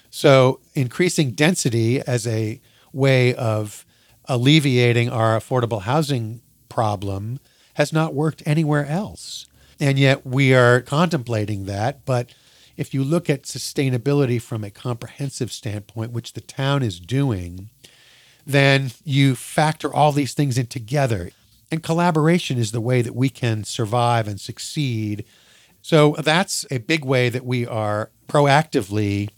So, 0.10 0.60
increasing 0.74 1.32
density 1.32 2.02
as 2.02 2.28
a 2.28 2.60
way 2.92 3.34
of 3.34 3.86
alleviating 4.26 5.10
our 5.10 5.40
affordable 5.40 5.84
housing 5.84 6.42
problem 6.68 7.40
has 7.76 7.94
not 7.94 8.14
worked 8.14 8.44
anywhere 8.46 8.86
else. 8.86 9.48
And 9.82 9.98
yet 9.98 10.26
we 10.26 10.54
are 10.54 10.80
contemplating 10.80 11.66
that. 11.66 12.06
But 12.06 12.36
if 12.78 12.94
you 12.94 13.04
look 13.04 13.32
at 13.32 13.44
sustainability 13.44 14.40
from 14.40 14.64
a 14.64 14.70
comprehensive 14.70 15.52
standpoint, 15.52 16.12
which 16.12 16.34
the 16.34 16.42
town 16.42 16.84
is 16.84 17.00
doing, 17.00 17.72
then 18.46 18.92
you 19.04 19.36
factor 19.36 19.92
all 19.92 20.12
these 20.12 20.36
things 20.36 20.60
in 20.60 20.68
together. 20.68 21.32
And 21.72 21.82
collaboration 21.82 22.60
is 22.60 22.72
the 22.72 22.80
way 22.80 23.02
that 23.02 23.16
we 23.16 23.30
can 23.30 23.64
survive 23.64 24.28
and 24.28 24.40
succeed. 24.40 25.26
So 25.82 26.16
that's 26.20 26.64
a 26.70 26.78
big 26.78 27.04
way 27.04 27.30
that 27.30 27.46
we 27.46 27.66
are 27.66 28.12
proactively 28.28 29.30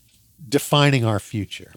defining 0.47 1.05
our 1.05 1.19
future. 1.19 1.73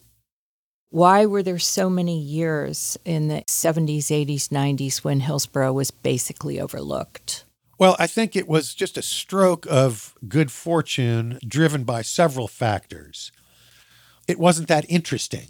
Why 0.91 1.25
were 1.25 1.43
there 1.43 1.59
so 1.61 1.89
many 1.89 2.19
years 2.19 2.99
in 3.05 3.29
the 3.29 3.45
70s, 3.49 4.07
80s, 4.07 4.49
90s 4.49 5.05
when 5.05 5.21
Hillsborough 5.21 5.73
was 5.73 5.93
basically 5.93 6.61
overlooked? 6.61 7.46
Well, 7.79 7.97
I 7.99 8.07
think 8.07 8.35
it 8.35 8.49
was 8.49 8.75
just 8.75 8.97
a 8.97 9.03
stroke 9.03 9.67
of 9.69 10.15
good 10.29 10.51
fortune 10.51 11.39
driven 11.47 11.85
by 11.85 12.03
several 12.03 12.49
factors. 12.49 13.33
It 14.27 14.39
wasn't 14.39 14.69
that 14.69 14.87
interesting. 14.89 15.49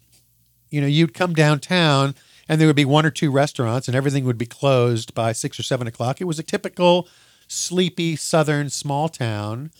You 0.70 0.80
know, 0.80 0.88
you'd 0.88 1.14
come 1.14 1.34
downtown 1.34 2.16
and 2.48 2.60
there 2.60 2.66
would 2.66 2.76
be 2.76 2.84
one 2.84 3.06
or 3.06 3.10
two 3.10 3.30
restaurants 3.30 3.86
and 3.86 3.96
everything 3.96 4.24
would 4.24 4.38
be 4.38 4.46
closed 4.46 5.14
by 5.14 5.32
six 5.32 5.58
or 5.58 5.62
seven 5.62 5.86
o'clock. 5.86 6.20
It 6.20 6.24
was 6.24 6.40
a 6.40 6.42
typical 6.44 7.08
sleepy 7.46 8.16
southern 8.16 8.70
small 8.70 9.08
town. 9.08 9.70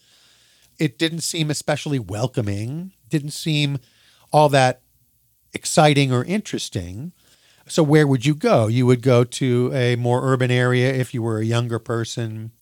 It 0.79 0.99
didn't 0.99 1.21
seem 1.21 1.51
especially 1.51 1.99
welcoming, 1.99 2.93
didn't 3.09 3.31
seem 3.31 3.79
all 4.33 4.49
that 4.51 4.83
exciting 5.53 6.13
or 6.13 6.25
interesting. 6.25 7.13
So, 7.69 7.83
where 7.83 8.07
would 8.07 8.25
you 8.25 8.35
go? 8.35 8.69
You 8.69 8.87
would 8.87 9.03
go 9.03 9.25
to 9.25 9.73
a 9.75 9.97
more 9.97 10.21
urban 10.33 10.51
area 10.51 10.93
if 10.93 11.13
you 11.13 11.23
were 11.23 11.39
a 11.39 11.45
younger 11.45 11.79
person. 11.79 12.53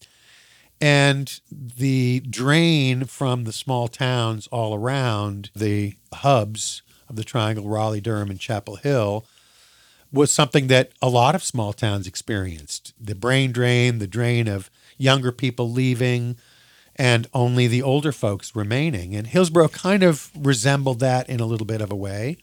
And 0.80 1.40
the 1.50 2.20
drain 2.20 3.04
from 3.04 3.44
the 3.44 3.52
small 3.52 3.88
towns 3.88 4.46
all 4.48 4.74
around 4.74 5.50
the 5.54 5.94
hubs 6.12 6.82
of 7.08 7.16
the 7.16 7.24
Triangle, 7.24 7.68
Raleigh, 7.68 8.00
Durham, 8.00 8.30
and 8.30 8.40
Chapel 8.40 8.76
Hill, 8.76 9.24
was 10.10 10.32
something 10.32 10.68
that 10.68 10.92
a 11.02 11.08
lot 11.08 11.34
of 11.34 11.42
small 11.42 11.72
towns 11.72 12.06
experienced. 12.06 12.94
The 13.00 13.14
brain 13.14 13.52
drain, 13.52 13.98
the 13.98 14.06
drain 14.06 14.48
of 14.48 14.70
younger 14.96 15.32
people 15.32 15.70
leaving, 15.70 16.36
and 16.96 17.26
only 17.34 17.66
the 17.66 17.82
older 17.82 18.12
folks 18.12 18.54
remaining. 18.54 19.14
And 19.14 19.26
Hillsborough 19.26 19.68
kind 19.68 20.02
of 20.02 20.30
resembled 20.36 21.00
that 21.00 21.28
in 21.28 21.40
a 21.40 21.46
little 21.46 21.66
bit 21.66 21.80
of 21.80 21.90
a 21.90 21.96
way. 21.96 22.36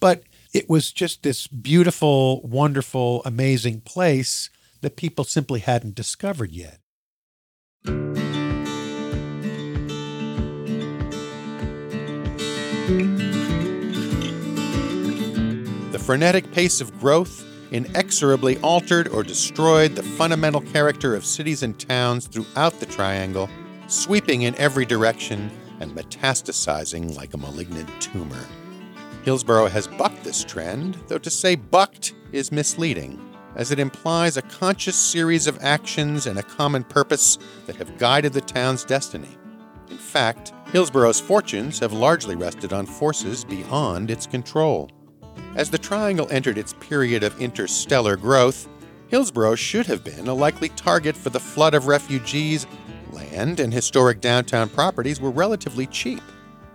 But 0.00 0.22
it 0.52 0.68
was 0.68 0.92
just 0.92 1.22
this 1.22 1.46
beautiful, 1.46 2.42
wonderful, 2.42 3.22
amazing 3.24 3.80
place 3.80 4.50
that 4.82 4.96
people 4.96 5.24
simply 5.24 5.60
hadn't 5.60 5.94
discovered 5.94 6.52
yet. 6.52 6.78
The 15.92 15.98
frenetic 15.98 16.52
pace 16.52 16.80
of 16.80 16.98
growth 17.00 17.46
inexorably 17.70 18.58
altered 18.58 19.08
or 19.08 19.22
destroyed 19.22 19.94
the 19.94 20.02
fundamental 20.02 20.60
character 20.60 21.14
of 21.14 21.24
cities 21.24 21.62
and 21.62 21.78
towns 21.78 22.26
throughout 22.26 22.78
the 22.80 22.86
Triangle, 22.86 23.48
sweeping 23.86 24.42
in 24.42 24.54
every 24.56 24.84
direction 24.84 25.50
and 25.80 25.92
metastasizing 25.92 27.16
like 27.16 27.32
a 27.32 27.38
malignant 27.38 27.88
tumor. 28.02 28.46
Hillsborough 29.22 29.68
has 29.68 29.86
bucked 29.86 30.24
this 30.24 30.42
trend, 30.42 30.98
though 31.06 31.18
to 31.18 31.30
say 31.30 31.54
bucked 31.54 32.14
is 32.32 32.50
misleading, 32.50 33.20
as 33.54 33.70
it 33.70 33.78
implies 33.78 34.36
a 34.36 34.42
conscious 34.42 34.96
series 34.96 35.46
of 35.46 35.62
actions 35.62 36.26
and 36.26 36.38
a 36.38 36.42
common 36.42 36.82
purpose 36.82 37.38
that 37.66 37.76
have 37.76 37.98
guided 37.98 38.32
the 38.32 38.40
town's 38.40 38.84
destiny. 38.84 39.28
In 39.90 39.98
fact, 39.98 40.52
Hillsborough's 40.72 41.20
fortunes 41.20 41.78
have 41.78 41.92
largely 41.92 42.34
rested 42.34 42.72
on 42.72 42.86
forces 42.86 43.44
beyond 43.44 44.10
its 44.10 44.26
control. 44.26 44.90
As 45.54 45.70
the 45.70 45.78
Triangle 45.78 46.26
entered 46.30 46.58
its 46.58 46.74
period 46.74 47.22
of 47.22 47.40
interstellar 47.40 48.16
growth, 48.16 48.68
Hillsborough 49.08 49.54
should 49.54 49.86
have 49.86 50.02
been 50.02 50.26
a 50.26 50.34
likely 50.34 50.70
target 50.70 51.14
for 51.14 51.30
the 51.30 51.38
flood 51.38 51.74
of 51.74 51.86
refugees. 51.86 52.66
Land 53.12 53.60
and 53.60 53.72
historic 53.72 54.20
downtown 54.20 54.70
properties 54.70 55.20
were 55.20 55.30
relatively 55.30 55.86
cheap, 55.86 56.22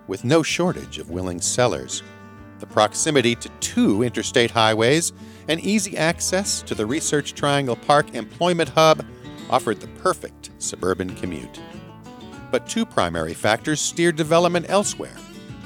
with 0.06 0.24
no 0.24 0.44
shortage 0.44 1.00
of 1.00 1.10
willing 1.10 1.42
sellers. 1.42 2.04
The 2.60 2.66
proximity 2.66 3.36
to 3.36 3.50
two 3.60 4.04
interstate 4.04 4.52
highways 4.52 5.14
and 5.48 5.60
easy 5.60 5.98
access 5.98 6.62
to 6.64 6.76
the 6.76 6.86
Research 6.86 7.34
Triangle 7.34 7.76
Park 7.76 8.16
employment 8.16 8.70
hub 8.70 9.06
offered 9.50 9.80
the 9.80 9.88
perfect 10.00 10.50
suburban 10.58 11.16
commute. 11.16 11.60
But 12.52 12.68
two 12.68 12.86
primary 12.86 13.34
factors 13.34 13.80
steered 13.80 14.16
development 14.16 14.66
elsewhere. 14.70 15.16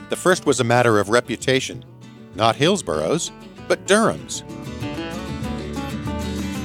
The 0.10 0.16
first 0.16 0.46
was 0.46 0.60
a 0.60 0.66
matter 0.66 1.00
of 1.00 1.10
reputation, 1.10 1.86
not 2.36 2.56
Hillsborough's, 2.56 3.32
but 3.68 3.88
Durham's. 3.88 4.44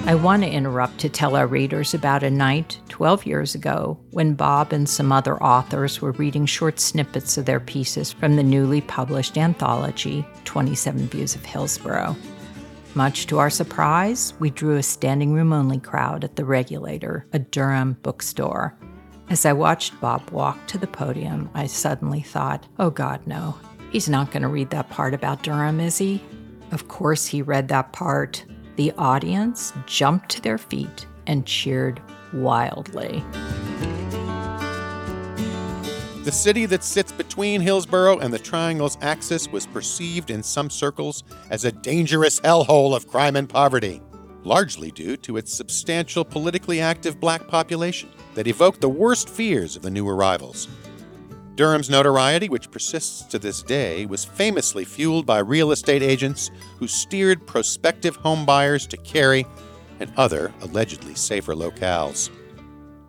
I 0.07 0.15
want 0.15 0.45
to 0.45 0.49
interrupt 0.49 0.99
to 0.99 1.09
tell 1.09 1.35
our 1.35 1.49
readers 1.49 1.93
about 1.93 2.23
a 2.23 2.31
night 2.31 2.79
12 2.91 3.27
years 3.27 3.57
ago 3.57 3.99
when 4.13 4.35
Bob 4.35 4.73
and 4.73 4.89
some 4.89 5.11
other 5.11 5.43
authors 5.43 6.01
were 6.01 6.13
reading 6.13 6.47
short 6.47 6.79
snippets 6.79 7.37
of 7.37 7.45
their 7.45 7.59
pieces 7.59 8.13
from 8.13 8.37
the 8.37 8.45
newly 8.45 8.81
published 8.81 9.37
anthology, 9.37 10.25
27 10.45 11.09
Views 11.09 11.35
of 11.35 11.45
Hillsborough. 11.45 12.15
Much 12.95 13.27
to 13.27 13.39
our 13.39 13.51
surprise, 13.51 14.33
we 14.39 14.49
drew 14.49 14.77
a 14.77 14.83
standing 14.85 15.33
room 15.33 15.53
only 15.53 15.81
crowd 15.81 16.23
at 16.23 16.37
the 16.37 16.45
Regulator, 16.45 17.27
a 17.33 17.41
Durham 17.41 17.95
bookstore. 18.05 18.79
As 19.29 19.45
I 19.45 19.55
watched 19.55 20.01
Bob 20.01 20.31
walk 20.31 20.69
to 20.69 20.79
the 20.79 20.87
podium, 20.87 21.51
I 21.53 21.67
suddenly 21.67 22.21
thought, 22.21 22.69
oh 22.79 22.91
God, 22.91 23.27
no. 23.27 23.59
He's 23.91 24.09
not 24.09 24.31
going 24.31 24.43
to 24.43 24.49
read 24.49 24.71
that 24.71 24.89
part 24.89 25.15
about 25.15 25.43
Durham, 25.43 25.81
is 25.81 25.99
he? 25.99 26.23
Of 26.71 26.87
course, 26.87 27.27
he 27.27 27.43
read 27.43 27.67
that 27.69 27.93
part. 27.93 28.45
The 28.76 28.92
audience 28.99 29.73
jumped 29.87 30.28
to 30.33 30.42
their 30.42 30.59
feet 30.59 31.06
and 31.26 31.47
cheered 31.47 32.00
wildly. 32.35 33.25
The 36.25 36.33
city 36.33 36.66
that 36.66 36.85
sits 36.85 37.11
between 37.11 37.62
Hillsborough 37.62 38.18
and 38.18 38.35
the 38.35 38.38
Triangle's 38.38 38.99
axis 39.00 39.49
was 39.49 39.66
perceived 39.66 40.30
in 40.30 40.42
some 40.42 40.68
circles 40.68 41.25
as 41.50 41.64
a 41.64 41.73
dangerous 41.73 42.38
hellhole 42.40 42.95
of 42.95 43.09
crime 43.09 43.37
and 43.37 43.49
poverty, 43.49 44.02
largely 44.45 44.90
due 44.90 45.16
to 45.18 45.38
its 45.38 45.54
substantial 45.54 46.25
politically 46.25 46.80
active 46.80 47.18
black 47.18 47.49
population 47.49 48.11
that 48.35 48.47
evoked 48.47 48.83
the 48.83 48.88
worst 48.88 49.30
fears 49.30 49.76
of 49.76 49.83
the 49.83 49.90
new 49.90 50.06
arrivals. 50.06 50.68
Durham's 51.57 51.89
notoriety, 51.89 52.51
which 52.51 52.71
persists 52.71 53.23
to 53.23 53.39
this 53.39 53.63
day, 53.63 54.05
was 54.05 54.27
famously 54.27 54.85
fueled 54.85 55.25
by 55.25 55.39
real 55.39 55.73
estate 55.73 56.03
agents 56.03 56.51
who 56.79 56.87
steered 56.87 57.47
prospective 57.47 58.19
homebuyers 58.19 58.87
to 58.89 58.99
Cary 58.99 59.47
and 59.99 60.13
other 60.19 60.53
allegedly 60.61 61.15
safer 61.15 61.55
locales. 61.55 62.29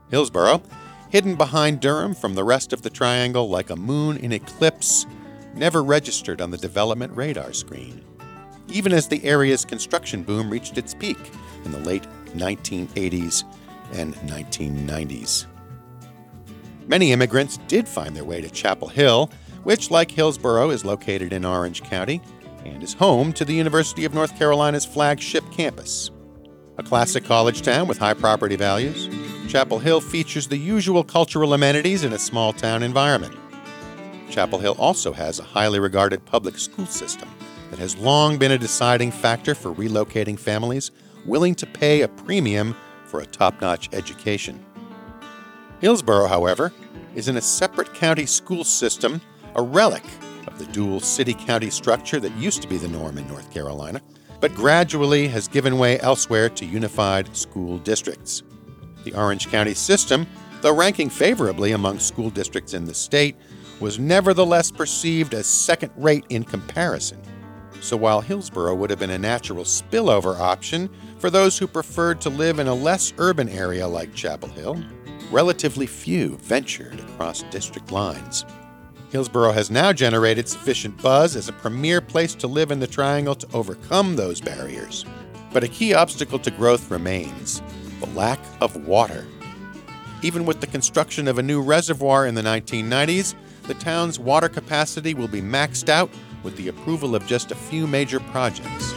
Hillsborough, 0.09 0.63
hidden 1.09 1.35
behind 1.35 1.81
Durham 1.81 2.15
from 2.15 2.35
the 2.35 2.43
rest 2.45 2.71
of 2.71 2.81
the 2.81 2.89
triangle 2.89 3.49
like 3.49 3.69
a 3.69 3.75
moon 3.75 4.15
in 4.15 4.31
eclipse, 4.31 5.05
never 5.53 5.83
registered 5.83 6.39
on 6.39 6.49
the 6.49 6.57
development 6.57 7.13
radar 7.17 7.51
screen, 7.51 8.01
even 8.69 8.93
as 8.93 9.09
the 9.09 9.23
area's 9.25 9.65
construction 9.65 10.23
boom 10.23 10.49
reached 10.49 10.77
its 10.77 10.93
peak 10.93 11.17
in 11.65 11.73
the 11.73 11.79
late 11.79 12.07
1980s 12.33 13.43
and 13.91 14.15
1990s. 14.15 15.47
Many 16.87 17.11
immigrants 17.11 17.57
did 17.67 17.85
find 17.85 18.15
their 18.15 18.23
way 18.23 18.39
to 18.39 18.49
Chapel 18.49 18.87
Hill, 18.87 19.29
which, 19.63 19.91
like 19.91 20.09
Hillsborough, 20.09 20.69
is 20.69 20.85
located 20.85 21.33
in 21.33 21.43
Orange 21.43 21.83
County 21.83 22.21
and 22.63 22.81
is 22.81 22.93
home 22.93 23.33
to 23.33 23.43
the 23.43 23.53
University 23.53 24.05
of 24.05 24.13
North 24.13 24.37
Carolina's 24.37 24.85
flagship 24.85 25.43
campus. 25.51 26.11
A 26.77 26.83
classic 26.83 27.25
college 27.25 27.61
town 27.61 27.87
with 27.87 27.97
high 27.97 28.13
property 28.13 28.55
values, 28.55 29.09
Chapel 29.49 29.79
Hill 29.79 29.99
features 29.99 30.47
the 30.47 30.57
usual 30.57 31.03
cultural 31.03 31.53
amenities 31.53 32.03
in 32.03 32.13
a 32.13 32.19
small 32.19 32.53
town 32.53 32.83
environment. 32.83 33.35
Chapel 34.29 34.59
Hill 34.59 34.75
also 34.77 35.11
has 35.11 35.39
a 35.39 35.43
highly 35.43 35.79
regarded 35.79 36.23
public 36.25 36.57
school 36.57 36.85
system 36.85 37.29
that 37.69 37.79
has 37.79 37.97
long 37.97 38.37
been 38.37 38.51
a 38.51 38.57
deciding 38.57 39.11
factor 39.11 39.55
for 39.55 39.73
relocating 39.73 40.39
families 40.39 40.91
willing 41.25 41.55
to 41.55 41.65
pay 41.65 42.01
a 42.01 42.07
premium 42.07 42.75
for 43.05 43.19
a 43.19 43.25
top 43.25 43.59
notch 43.59 43.89
education. 43.93 44.63
Hillsborough, 45.79 46.27
however, 46.27 46.73
is 47.13 47.27
in 47.27 47.37
a 47.37 47.41
separate 47.41 47.93
county 47.93 48.25
school 48.25 48.63
system, 48.63 49.21
a 49.55 49.61
relic 49.61 50.03
of 50.47 50.57
the 50.57 50.65
dual 50.67 50.99
city 50.99 51.33
county 51.33 51.69
structure 51.69 52.19
that 52.19 52.35
used 52.35 52.63
to 52.63 52.67
be 52.67 52.77
the 52.77 52.87
norm 52.87 53.17
in 53.17 53.27
North 53.27 53.51
Carolina, 53.51 54.01
but 54.39 54.55
gradually 54.55 55.27
has 55.27 55.47
given 55.47 55.77
way 55.77 55.99
elsewhere 55.99 56.49
to 56.49 56.65
unified 56.65 57.35
school 57.35 57.77
districts. 57.79 58.43
The 59.03 59.13
Orange 59.13 59.49
County 59.49 59.75
system, 59.75 60.25
though 60.61 60.75
ranking 60.75 61.09
favorably 61.09 61.73
among 61.73 61.99
school 61.99 62.31
districts 62.31 62.73
in 62.73 62.85
the 62.85 62.93
state, 62.93 63.35
was 63.79 63.99
nevertheless 63.99 64.71
perceived 64.71 65.35
as 65.35 65.45
second 65.45 65.91
rate 65.95 66.25
in 66.29 66.43
comparison. 66.43 67.21
So 67.81 67.95
while 67.95 68.21
Hillsborough 68.21 68.73
would 68.73 68.89
have 68.89 68.97
been 68.97 69.11
a 69.11 69.19
natural 69.19 69.63
spillover 69.63 70.39
option 70.39 70.89
for 71.19 71.29
those 71.29 71.59
who 71.59 71.67
preferred 71.67 72.19
to 72.21 72.29
live 72.29 72.57
in 72.57 72.67
a 72.67 72.73
less 72.73 73.13
urban 73.19 73.47
area 73.49 73.87
like 73.87 74.15
Chapel 74.15 74.49
Hill, 74.49 74.83
relatively 75.31 75.85
few 75.85 76.37
ventured 76.37 76.99
across 76.99 77.43
district 77.43 77.91
lines. 77.91 78.45
Hillsborough 79.11 79.53
has 79.53 79.71
now 79.71 79.93
generated 79.93 80.49
sufficient 80.49 81.01
buzz 81.01 81.35
as 81.35 81.47
a 81.47 81.53
premier 81.53 82.01
place 82.01 82.35
to 82.35 82.47
live 82.47 82.71
in 82.71 82.79
the 82.79 82.87
Triangle 82.87 83.35
to 83.35 83.47
overcome 83.53 84.15
those 84.15 84.41
barriers. 84.41 85.05
But 85.53 85.63
a 85.63 85.67
key 85.67 85.93
obstacle 85.93 86.39
to 86.39 86.51
growth 86.51 86.91
remains 86.91 87.61
the 87.99 88.07
lack 88.07 88.39
of 88.61 88.85
water. 88.85 89.25
Even 90.21 90.45
with 90.45 90.59
the 90.61 90.67
construction 90.67 91.27
of 91.27 91.37
a 91.37 91.43
new 91.43 91.61
reservoir 91.61 92.25
in 92.25 92.35
the 92.35 92.41
1990s, 92.41 93.35
the 93.63 93.75
town's 93.75 94.19
water 94.19 94.49
capacity 94.49 95.13
will 95.13 95.27
be 95.27 95.41
maxed 95.41 95.89
out 95.89 96.09
with 96.43 96.55
the 96.57 96.67
approval 96.67 97.15
of 97.15 97.25
just 97.27 97.51
a 97.51 97.55
few 97.55 97.87
major 97.87 98.19
projects. 98.19 98.93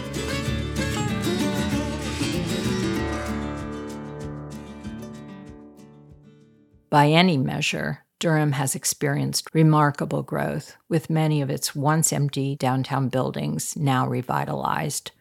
By 6.91 7.11
any 7.11 7.37
measure, 7.37 8.05
Durham 8.19 8.53
has 8.53 8.75
experienced 8.75 9.49
remarkable 9.55 10.25
growth, 10.25 10.77
with 10.89 11.09
many 11.09 11.41
of 11.41 11.49
its 11.49 11.75
once 11.75 12.13
empty 12.13 12.57
downtown 12.57 13.09
buildings 13.09 13.77
now 13.77 14.09
revitalized. 14.09 15.13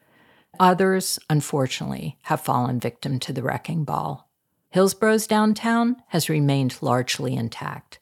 Others, 0.59 1.19
unfortunately, 1.29 2.17
have 2.23 2.41
fallen 2.41 2.79
victim 2.79 3.19
to 3.19 3.31
the 3.31 3.43
wrecking 3.43 3.83
ball. 3.83 4.31
Hillsborough's 4.71 5.27
downtown 5.27 5.97
has 6.07 6.27
remained 6.27 6.81
largely 6.81 7.35
intact, 7.35 7.99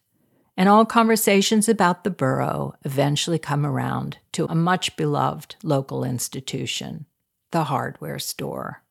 and 0.55 0.69
all 0.69 0.85
conversations 0.85 1.67
about 1.67 2.05
the 2.05 2.09
borough 2.09 2.73
eventually 2.85 3.37
come 3.37 3.65
around 3.65 4.17
to 4.31 4.45
a 4.45 4.55
much 4.55 4.95
beloved 4.95 5.57
local 5.61 6.05
institution, 6.05 7.05
the 7.51 7.65
hardware 7.65 8.17
store. 8.17 8.81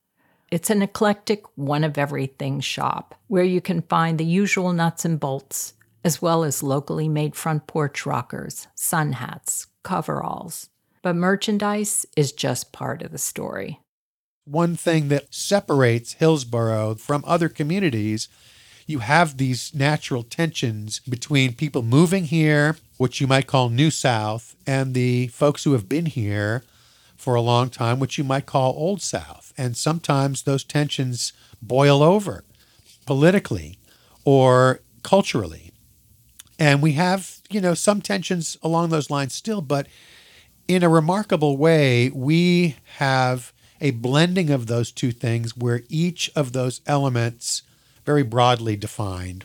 It's 0.49 0.71
an 0.71 0.81
eclectic, 0.81 1.43
one 1.57 1.83
of 1.83 1.99
everything 1.99 2.61
shop 2.61 3.17
where 3.27 3.43
you 3.43 3.61
can 3.61 3.83
find 3.83 4.17
the 4.17 4.25
usual 4.25 4.73
nuts 4.73 5.05
and 5.05 5.19
bolts, 5.19 5.75
as 6.05 6.23
well 6.23 6.45
as 6.45 6.63
locally 6.63 7.09
made 7.09 7.35
front 7.35 7.67
porch 7.67 8.07
rockers, 8.07 8.69
sun 8.77 9.15
hats, 9.15 9.67
coveralls. 9.83 10.69
But 11.03 11.17
merchandise 11.17 12.07
is 12.17 12.31
just 12.31 12.73
part 12.73 13.03
of 13.03 13.11
the 13.11 13.19
story. 13.19 13.81
One 14.45 14.77
thing 14.77 15.09
that 15.09 15.35
separates 15.35 16.13
Hillsborough 16.15 16.95
from 16.95 17.25
other 17.27 17.49
communities, 17.49 18.29
you 18.87 19.01
have 19.01 19.39
these 19.39 19.75
natural 19.75 20.23
tensions 20.23 21.01
between 21.01 21.55
people 21.55 21.83
moving 21.83 22.27
here, 22.27 22.77
which 22.99 23.21
you 23.21 23.27
might 23.27 23.49
call 23.49 23.69
New 23.69 23.91
South, 23.91 24.55
and 24.65 24.95
the 24.95 25.27
folks 25.29 25.65
who 25.65 25.73
have 25.73 25.89
been 25.89 26.07
here 26.07 26.63
for 27.17 27.35
a 27.35 27.41
long 27.41 27.71
time, 27.71 27.99
which 27.99 28.19
you 28.19 28.25
might 28.25 28.47
call 28.47 28.73
Old 28.73 29.03
South. 29.03 29.53
And 29.57 29.77
sometimes 29.77 30.43
those 30.43 30.65
tensions 30.65 31.33
boil 31.63 32.03
over 32.03 32.45
politically 33.07 33.79
or 34.25 34.81
culturally. 35.03 35.73
And 36.59 36.83
we 36.83 36.93
have, 36.93 37.39
you 37.51 37.61
know, 37.61 37.75
some 37.75 38.01
tensions 38.01 38.57
along 38.63 38.89
those 38.89 39.11
lines 39.11 39.35
still, 39.35 39.61
but 39.61 39.87
in 40.69 40.83
a 40.83 40.89
remarkable 40.89 41.57
way, 41.57 42.11
we 42.11 42.77
have 42.97 43.53
a 43.81 43.93
blending 43.93 44.51
of 44.51 44.67
those 44.67 44.91
two 44.91 45.13
things 45.13 45.57
where 45.57 45.83
each 45.89 46.31
of 46.35 46.53
those 46.53 46.81
elements, 46.87 47.63
very 48.05 48.23
broadly 48.23 48.75
defined, 48.75 49.45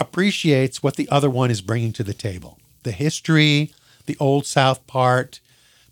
appreciates 0.00 0.82
what 0.82 0.96
the 0.96 1.08
other 1.08 1.30
one 1.30 1.50
is 1.50 1.60
bringing 1.60 1.92
to 1.92 2.02
the 2.02 2.14
table. 2.14 2.58
The 2.82 2.92
history, 2.92 3.72
the 4.06 4.16
Old 4.20 4.44
South 4.44 4.86
part, 4.86 5.40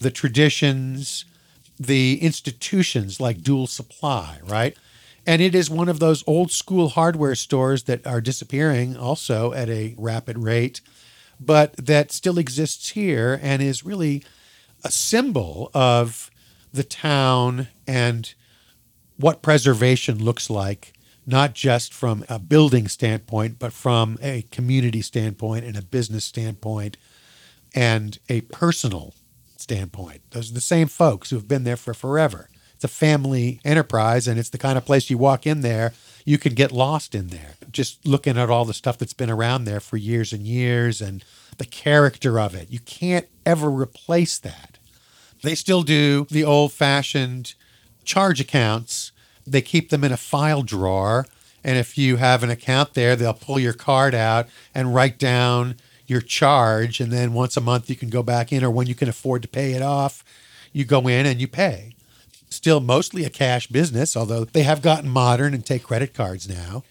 the 0.02 0.10
traditions, 0.10 1.24
the 1.78 2.18
institutions 2.20 3.20
like 3.20 3.42
Dual 3.42 3.66
Supply, 3.66 4.38
right? 4.44 4.76
And 5.26 5.40
it 5.40 5.54
is 5.54 5.70
one 5.70 5.88
of 5.88 6.00
those 6.00 6.24
old 6.26 6.50
school 6.50 6.90
hardware 6.90 7.36
stores 7.36 7.84
that 7.84 8.06
are 8.06 8.20
disappearing 8.20 8.96
also 8.96 9.52
at 9.52 9.68
a 9.68 9.94
rapid 9.96 10.38
rate, 10.38 10.80
but 11.38 11.76
that 11.76 12.10
still 12.10 12.38
exists 12.38 12.90
here 12.90 13.38
and 13.40 13.62
is 13.62 13.84
really 13.84 14.24
a 14.84 14.90
symbol 14.90 15.70
of 15.74 16.30
the 16.72 16.82
town 16.82 17.68
and 17.86 18.34
what 19.16 19.42
preservation 19.42 20.18
looks 20.18 20.50
like, 20.50 20.92
not 21.24 21.54
just 21.54 21.94
from 21.94 22.24
a 22.28 22.40
building 22.40 22.88
standpoint, 22.88 23.60
but 23.60 23.72
from 23.72 24.18
a 24.20 24.42
community 24.50 25.02
standpoint 25.02 25.64
and 25.64 25.76
a 25.76 25.82
business 25.82 26.24
standpoint 26.24 26.96
and 27.74 28.18
a 28.28 28.40
personal 28.42 29.14
standpoint. 29.62 30.22
Those 30.30 30.50
are 30.50 30.54
the 30.54 30.60
same 30.60 30.88
folks 30.88 31.30
who 31.30 31.36
have 31.36 31.48
been 31.48 31.64
there 31.64 31.76
for 31.76 31.94
forever. 31.94 32.48
It's 32.74 32.84
a 32.84 32.88
family 32.88 33.60
enterprise, 33.64 34.26
and 34.26 34.38
it's 34.38 34.50
the 34.50 34.58
kind 34.58 34.76
of 34.76 34.84
place 34.84 35.08
you 35.08 35.16
walk 35.16 35.46
in 35.46 35.60
there, 35.60 35.92
you 36.24 36.36
can 36.36 36.54
get 36.54 36.72
lost 36.72 37.14
in 37.14 37.28
there. 37.28 37.54
Just 37.70 38.04
looking 38.06 38.36
at 38.36 38.50
all 38.50 38.64
the 38.64 38.74
stuff 38.74 38.98
that's 38.98 39.12
been 39.12 39.30
around 39.30 39.64
there 39.64 39.80
for 39.80 39.96
years 39.96 40.32
and 40.32 40.46
years 40.46 41.00
and 41.00 41.24
the 41.58 41.64
character 41.64 42.40
of 42.40 42.54
it. 42.54 42.70
You 42.70 42.80
can't 42.80 43.28
ever 43.46 43.70
replace 43.70 44.38
that. 44.38 44.78
They 45.42 45.54
still 45.54 45.82
do 45.82 46.26
the 46.30 46.44
old 46.44 46.72
fashioned 46.72 47.54
charge 48.04 48.40
accounts 48.40 49.12
They 49.46 49.62
keep 49.62 49.90
them 49.90 50.04
in 50.04 50.12
a 50.12 50.16
file 50.16 50.62
drawer. 50.62 51.26
And 51.64 51.78
if 51.78 51.96
you 51.96 52.16
have 52.16 52.42
an 52.42 52.50
account 52.50 52.94
there, 52.94 53.16
they'll 53.16 53.34
pull 53.34 53.58
your 53.58 53.72
card 53.72 54.14
out 54.14 54.48
and 54.74 54.94
write 54.94 55.18
down 55.18 55.76
your 56.06 56.20
charge. 56.20 57.00
And 57.00 57.12
then 57.12 57.32
once 57.32 57.56
a 57.56 57.60
month, 57.60 57.88
you 57.88 57.96
can 57.96 58.10
go 58.10 58.22
back 58.22 58.52
in, 58.52 58.64
or 58.64 58.70
when 58.70 58.86
you 58.86 58.94
can 58.94 59.08
afford 59.08 59.42
to 59.42 59.48
pay 59.48 59.72
it 59.72 59.82
off, 59.82 60.24
you 60.72 60.84
go 60.84 61.08
in 61.08 61.26
and 61.26 61.40
you 61.40 61.48
pay. 61.48 61.94
Still 62.50 62.80
mostly 62.80 63.24
a 63.24 63.30
cash 63.30 63.66
business, 63.66 64.16
although 64.16 64.44
they 64.44 64.62
have 64.62 64.82
gotten 64.82 65.08
modern 65.08 65.54
and 65.54 65.64
take 65.64 65.84
credit 65.84 66.14
cards 66.14 66.48
now. 66.48 66.84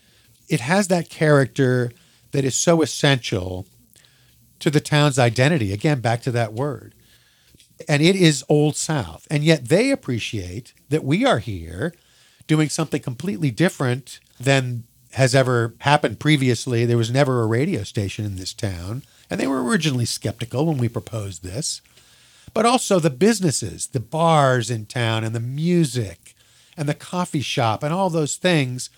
It 0.49 0.61
has 0.61 0.87
that 0.87 1.09
character 1.09 1.91
that 2.31 2.43
is 2.43 2.55
so 2.55 2.81
essential 2.81 3.65
to 4.59 4.69
the 4.69 4.79
town's 4.79 5.19
identity. 5.19 5.71
Again, 5.71 5.99
back 5.99 6.21
to 6.23 6.31
that 6.31 6.53
word. 6.53 6.93
And 7.87 8.01
it 8.01 8.15
is 8.15 8.43
Old 8.47 8.75
South. 8.75 9.27
And 9.29 9.43
yet 9.43 9.69
they 9.69 9.91
appreciate 9.91 10.73
that 10.89 11.03
we 11.03 11.25
are 11.25 11.39
here 11.39 11.93
doing 12.47 12.69
something 12.69 13.01
completely 13.01 13.51
different 13.51 14.19
than 14.39 14.83
has 15.13 15.35
ever 15.35 15.75
happened 15.79 16.19
previously. 16.19 16.85
There 16.85 16.97
was 16.97 17.11
never 17.11 17.41
a 17.41 17.47
radio 17.47 17.83
station 17.83 18.25
in 18.25 18.35
this 18.35 18.53
town. 18.53 19.03
And 19.29 19.39
they 19.39 19.47
were 19.47 19.63
originally 19.63 20.05
skeptical 20.05 20.65
when 20.65 20.77
we 20.77 20.89
proposed 20.89 21.43
this. 21.43 21.81
But 22.53 22.65
also 22.65 22.99
the 22.99 23.09
businesses, 23.09 23.87
the 23.87 23.99
bars 23.99 24.69
in 24.69 24.85
town, 24.85 25.23
and 25.23 25.33
the 25.33 25.39
music, 25.39 26.35
and 26.75 26.89
the 26.89 26.93
coffee 26.93 27.41
shop, 27.41 27.83
and 27.83 27.93
all 27.93 28.09
those 28.09 28.35
things 28.35 28.89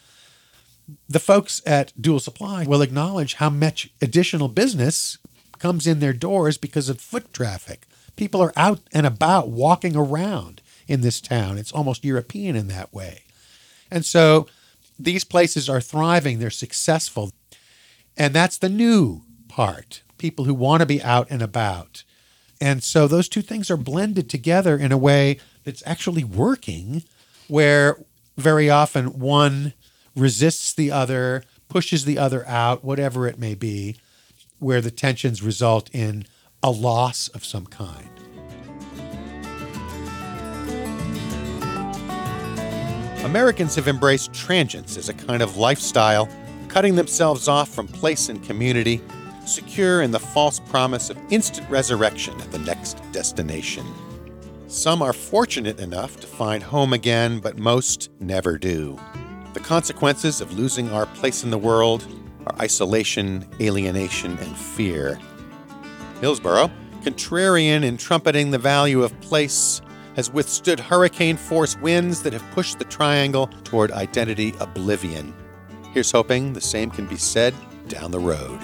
the 1.08 1.20
folks 1.20 1.62
at 1.66 1.94
Dual 2.00 2.20
Supply 2.20 2.66
will 2.66 2.82
acknowledge 2.82 3.36
how 3.36 3.50
much 3.50 3.90
additional 4.02 4.48
business 4.48 5.18
comes 5.60 5.88
in 5.88 6.00
their 6.00 6.14
doors 6.14 6.58
because 6.58 6.90
of 6.90 7.00
foot 7.00 7.34
traffic. 7.34 7.88
People 8.16 8.42
are 8.42 8.54
out 8.56 8.80
and 8.92 9.06
about 9.06 9.50
walking 9.50 9.96
around 9.96 10.62
in 10.88 11.02
this 11.02 11.22
town. 11.22 11.58
It's 11.58 11.72
almost 11.72 12.04
European 12.04 12.56
in 12.56 12.68
that 12.68 12.94
way. 12.94 13.24
And 13.90 14.06
so 14.06 14.48
these 15.04 15.24
places 15.24 15.70
are 15.70 15.82
thriving, 15.82 16.40
they're 16.40 16.50
successful. 16.50 17.32
And 18.18 18.34
that's 18.34 18.58
the 18.58 18.70
new 18.70 19.22
part 19.48 20.02
people 20.18 20.46
who 20.46 20.54
want 20.54 20.80
to 20.80 20.86
be 20.86 21.04
out 21.04 21.28
and 21.30 21.42
about. 21.42 22.04
And 22.62 22.82
so 22.82 23.08
those 23.08 23.28
two 23.28 23.42
things 23.42 23.70
are 23.70 23.76
blended 23.76 24.30
together 24.30 24.78
in 24.78 24.94
a 24.94 24.98
way 24.98 25.38
that's 25.66 25.84
actually 25.86 26.24
working, 26.24 27.04
where 27.50 27.98
very 28.38 28.70
often 28.70 29.20
one 29.20 29.74
resists 30.16 30.74
the 30.74 30.92
other, 30.92 31.44
pushes 31.68 32.06
the 32.06 32.18
other 32.18 32.48
out, 32.48 32.86
whatever 32.86 33.28
it 33.28 33.38
may 33.38 33.54
be 33.54 33.98
where 34.60 34.82
the 34.82 34.92
tensions 34.92 35.44
result 35.44 35.90
in 35.94 36.26
a 36.64 36.72
loss 36.72 37.28
of 37.30 37.44
some 37.44 37.66
kind. 37.66 38.13
Americans 43.34 43.74
have 43.74 43.88
embraced 43.88 44.32
transience 44.32 44.96
as 44.96 45.10
a 45.10 45.14
kind 45.16 45.42
of 45.42 45.58
lifestyle, 45.58 46.30
cutting 46.68 46.94
themselves 46.94 47.48
off 47.48 47.68
from 47.68 47.88
place 47.88 48.30
and 48.30 48.44
community, 48.44 49.02
secure 49.44 50.04
in 50.04 50.12
the 50.12 50.20
false 50.20 50.60
promise 50.60 51.10
of 51.10 51.18
instant 51.32 51.68
resurrection 51.68 52.40
at 52.40 52.52
the 52.52 52.60
next 52.60 53.02
destination. 53.12 53.84
Some 54.68 55.02
are 55.02 55.14
fortunate 55.14 55.80
enough 55.80 56.20
to 56.20 56.28
find 56.28 56.62
home 56.62 56.94
again, 56.94 57.40
but 57.40 57.58
most 57.58 58.12
never 58.20 58.60
do. 58.60 59.00
The 59.56 59.62
consequences 59.62 60.40
of 60.40 60.54
losing 60.54 60.92
our 60.92 61.08
place 61.08 61.44
in 61.44 61.50
the 61.50 61.58
world 61.58 62.06
are 62.46 62.56
isolation, 62.62 63.50
alienation, 63.60 64.38
and 64.38 64.56
fear. 64.56 65.20
Hillsborough, 66.22 66.70
contrarian 67.02 67.84
in 67.84 67.98
trumpeting 67.98 68.52
the 68.52 68.60
value 68.60 69.02
of 69.02 69.20
place, 69.22 69.82
has 70.16 70.32
withstood 70.32 70.80
hurricane 70.80 71.38
force 71.38 71.78
winds 71.78 72.22
that 72.24 72.34
have 72.34 72.52
pushed 72.52 72.80
the 72.80 72.86
triangle 72.86 73.48
toward 73.64 73.92
identity 73.92 74.54
oblivion. 74.60 75.34
Here's 75.94 76.12
hoping 76.12 76.54
the 76.54 76.62
same 76.62 76.90
can 76.90 77.06
be 77.06 77.18
said 77.18 77.54
down 77.88 78.12
the 78.12 78.20
road. 78.20 78.60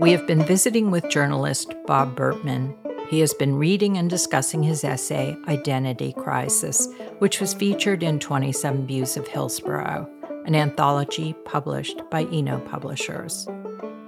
We 0.00 0.12
have 0.12 0.26
been 0.26 0.42
visiting 0.42 0.90
with 0.90 1.10
journalist 1.10 1.74
Bob 1.86 2.16
Burtman. 2.16 2.74
He 3.08 3.20
has 3.20 3.32
been 3.32 3.56
reading 3.56 3.96
and 3.96 4.10
discussing 4.10 4.62
his 4.62 4.84
essay, 4.84 5.34
Identity 5.48 6.12
Crisis, 6.12 6.88
which 7.20 7.40
was 7.40 7.54
featured 7.54 8.02
in 8.02 8.18
27 8.18 8.86
Views 8.86 9.16
of 9.16 9.26
Hillsborough, 9.26 10.06
an 10.44 10.54
anthology 10.54 11.34
published 11.46 12.02
by 12.10 12.24
Eno 12.24 12.60
Publishers. 12.60 13.48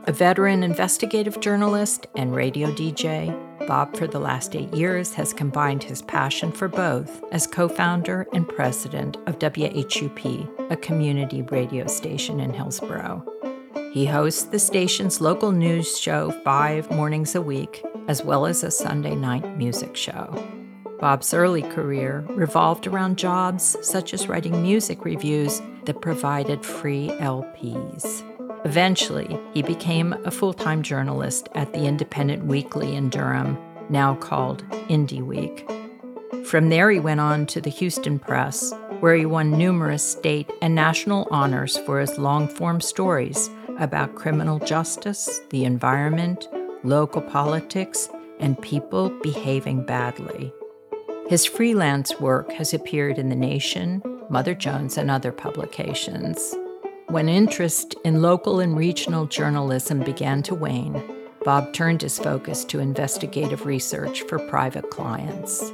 A 0.04 0.12
veteran 0.12 0.62
investigative 0.62 1.40
journalist 1.40 2.08
and 2.14 2.34
radio 2.34 2.70
DJ, 2.72 3.34
Bob, 3.66 3.96
for 3.96 4.06
the 4.06 4.20
last 4.20 4.54
eight 4.54 4.72
years, 4.74 5.14
has 5.14 5.32
combined 5.32 5.82
his 5.82 6.02
passion 6.02 6.52
for 6.52 6.68
both 6.68 7.22
as 7.32 7.46
co 7.46 7.68
founder 7.68 8.26
and 8.34 8.46
president 8.46 9.16
of 9.26 9.38
WHUP, 9.38 10.70
a 10.70 10.76
community 10.76 11.40
radio 11.40 11.86
station 11.86 12.38
in 12.38 12.52
Hillsborough. 12.52 13.24
He 13.94 14.04
hosts 14.04 14.42
the 14.42 14.58
station's 14.58 15.22
local 15.22 15.52
news 15.52 15.98
show 15.98 16.30
five 16.44 16.90
mornings 16.90 17.34
a 17.34 17.42
week, 17.42 17.82
as 18.08 18.22
well 18.22 18.46
as 18.46 18.62
a 18.62 18.70
Sunday 18.70 19.14
night 19.14 19.56
music 19.56 19.96
show. 19.96 20.42
Bob's 21.00 21.32
early 21.32 21.62
career 21.62 22.24
revolved 22.28 22.86
around 22.86 23.16
jobs 23.16 23.76
such 23.80 24.12
as 24.12 24.28
writing 24.28 24.62
music 24.62 25.04
reviews 25.04 25.62
that 25.86 26.02
provided 26.02 26.64
free 26.64 27.08
LPs. 27.20 28.22
Eventually, 28.66 29.38
he 29.54 29.62
became 29.62 30.12
a 30.24 30.30
full 30.30 30.52
time 30.52 30.82
journalist 30.82 31.48
at 31.54 31.72
the 31.72 31.86
Independent 31.86 32.44
Weekly 32.44 32.94
in 32.94 33.08
Durham, 33.08 33.56
now 33.88 34.14
called 34.14 34.62
Indy 34.88 35.22
Week. 35.22 35.66
From 36.44 36.68
there, 36.68 36.90
he 36.90 37.00
went 37.00 37.20
on 37.20 37.46
to 37.46 37.60
the 37.60 37.70
Houston 37.70 38.18
Press, 38.18 38.74
where 39.00 39.14
he 39.14 39.24
won 39.24 39.56
numerous 39.56 40.04
state 40.04 40.50
and 40.60 40.74
national 40.74 41.26
honors 41.30 41.78
for 41.78 42.00
his 42.00 42.18
long 42.18 42.46
form 42.46 42.80
stories 42.80 43.48
about 43.78 44.14
criminal 44.14 44.58
justice, 44.58 45.40
the 45.48 45.64
environment, 45.64 46.46
local 46.82 47.22
politics, 47.22 48.08
and 48.38 48.60
people 48.62 49.10
behaving 49.22 49.84
badly. 49.84 50.52
His 51.28 51.44
freelance 51.44 52.18
work 52.18 52.50
has 52.52 52.74
appeared 52.74 53.18
in 53.18 53.28
The 53.28 53.36
Nation, 53.36 54.02
Mother 54.28 54.54
Jones, 54.54 54.96
and 54.96 55.10
other 55.10 55.32
publications. 55.32 56.54
When 57.08 57.28
interest 57.28 57.94
in 58.04 58.22
local 58.22 58.60
and 58.60 58.76
regional 58.76 59.26
journalism 59.26 60.00
began 60.00 60.42
to 60.44 60.54
wane, 60.54 61.02
Bob 61.44 61.72
turned 61.72 62.02
his 62.02 62.18
focus 62.18 62.64
to 62.66 62.80
investigative 62.80 63.66
research 63.66 64.22
for 64.22 64.38
private 64.38 64.90
clients. 64.90 65.72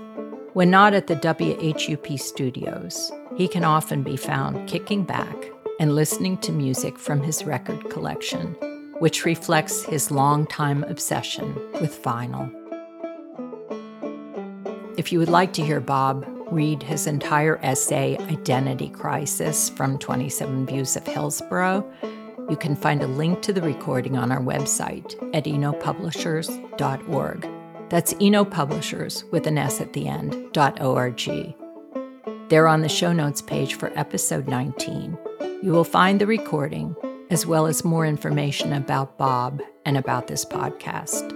When 0.53 0.71
not 0.71 0.95
at 0.95 1.07
the 1.07 1.17
WHUP 1.17 2.19
studios, 2.19 3.13
he 3.37 3.49
can 3.49 3.65
often 3.65 4.03
be 4.03 4.17
found 4.17 4.69
kicking 4.69 5.03
back 5.05 5.37
and 5.79 5.95
listening 5.95 6.39
to 6.39 6.53
music 6.53 6.99
from 6.99 7.23
his 7.23 7.45
record 7.45 7.91
collection, 7.91 8.57
which 8.99 9.25
reflects 9.25 9.85
his 9.85 10.11
longtime 10.11 10.85
obsession 10.85 11.55
with 11.81 12.03
vinyl. 12.03 12.53
If 14.97 15.13
you 15.13 15.19
would 15.19 15.29
like 15.29 15.53
to 15.55 15.65
hear 15.65 15.81
Bob 15.81 16.25
read 16.51 16.83
his 16.83 17.07
entire 17.07 17.59
essay, 17.63 18.17
Identity 18.19 18.89
Crisis, 18.89 19.69
from 19.69 19.99
27 19.99 20.67
Views 20.67 20.97
of 20.97 21.07
Hillsborough, 21.07 21.85
you 22.49 22.57
can 22.57 22.77
find 22.77 23.03
a 23.03 23.09
link 23.09 23.43
to 23.43 23.53
the 23.53 23.63
recording 23.63 24.17
on 24.17 24.33
our 24.33 24.41
website 24.41 25.15
at 25.35 25.45
enopublishers.org. 25.45 27.49
That's 27.89 28.15
enopublishers 28.15 29.31
with 29.31 29.47
an 29.47 29.59
S 29.59 29.81
at 29.81 29.93
the 29.93 30.09
end, 30.09 30.53
dot 30.53 30.81
.org. 30.81 31.21
There 32.49 32.69
on 32.69 32.81
the 32.81 32.89
show 32.89 33.13
notes 33.13 33.43
page 33.43 33.75
for 33.75 33.97
episode 33.99 34.49
19, 34.49 35.19
you 35.63 35.73
will 35.73 35.85
find 35.85 36.21
the 36.21 36.27
recording 36.27 36.95
as 37.31 37.47
well 37.47 37.67
as 37.67 37.85
more 37.85 38.07
information 38.07 38.73
about 38.73 39.19
Bob 39.19 39.61
and 39.85 39.97
about 39.97 40.27
this 40.27 40.45
podcast. 40.45 41.31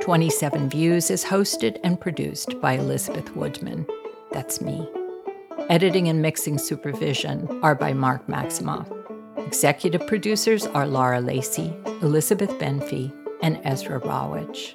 27 0.00 0.68
Views 0.70 1.10
is 1.10 1.24
hosted 1.24 1.78
and 1.84 2.00
produced 2.00 2.60
by 2.60 2.72
Elizabeth 2.72 3.36
Woodman. 3.36 3.86
That's 4.32 4.60
me. 4.60 4.88
Editing 5.68 6.08
and 6.08 6.20
mixing 6.20 6.58
supervision 6.58 7.48
are 7.62 7.76
by 7.76 7.92
Mark 7.92 8.26
Maximoff. 8.26 8.90
Executive 9.46 10.04
producers 10.06 10.66
are 10.66 10.86
Laura 10.86 11.20
Lacey, 11.20 11.72
Elizabeth 12.02 12.50
Benfey, 12.58 13.12
and 13.42 13.60
Ezra 13.62 14.00
Rawich. 14.00 14.74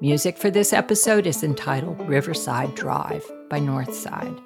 Music 0.00 0.36
for 0.38 0.50
this 0.50 0.72
episode 0.72 1.26
is 1.26 1.42
entitled 1.42 2.00
Riverside 2.08 2.74
Drive 2.74 3.24
by 3.48 3.60
Northside. 3.60 4.40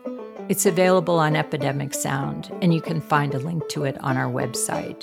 It's 0.53 0.67
available 0.67 1.19
on 1.19 1.35
Epidemic 1.35 1.95
Sound, 1.95 2.55
and 2.61 2.75
you 2.75 2.83
can 2.83 3.01
find 3.01 3.35
a 3.35 3.39
link 3.39 3.67
to 3.69 3.85
it 3.85 3.97
on 4.03 4.19
our 4.19 4.31
website. 4.31 5.01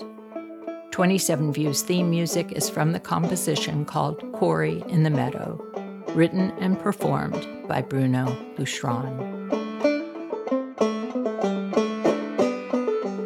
27 0.92 1.52
Views 1.52 1.82
theme 1.82 2.08
music 2.08 2.52
is 2.52 2.70
from 2.70 2.92
the 2.92 3.00
composition 3.00 3.84
called 3.84 4.22
Quarry 4.34 4.84
in 4.90 5.02
the 5.02 5.10
Meadow, 5.10 5.60
written 6.10 6.52
and 6.60 6.78
performed 6.78 7.48
by 7.68 7.82
Bruno 7.82 8.28
Boucheron. 8.58 9.18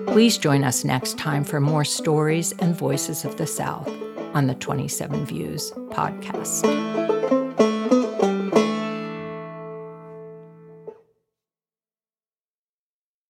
Please 0.08 0.38
join 0.38 0.64
us 0.64 0.86
next 0.86 1.18
time 1.18 1.44
for 1.44 1.60
more 1.60 1.84
stories 1.84 2.54
and 2.60 2.74
voices 2.74 3.26
of 3.26 3.36
the 3.36 3.48
South 3.48 3.92
on 4.34 4.48
the 4.48 4.56
27 4.56 5.26
Views 5.26 5.74
podcast. 5.90 7.13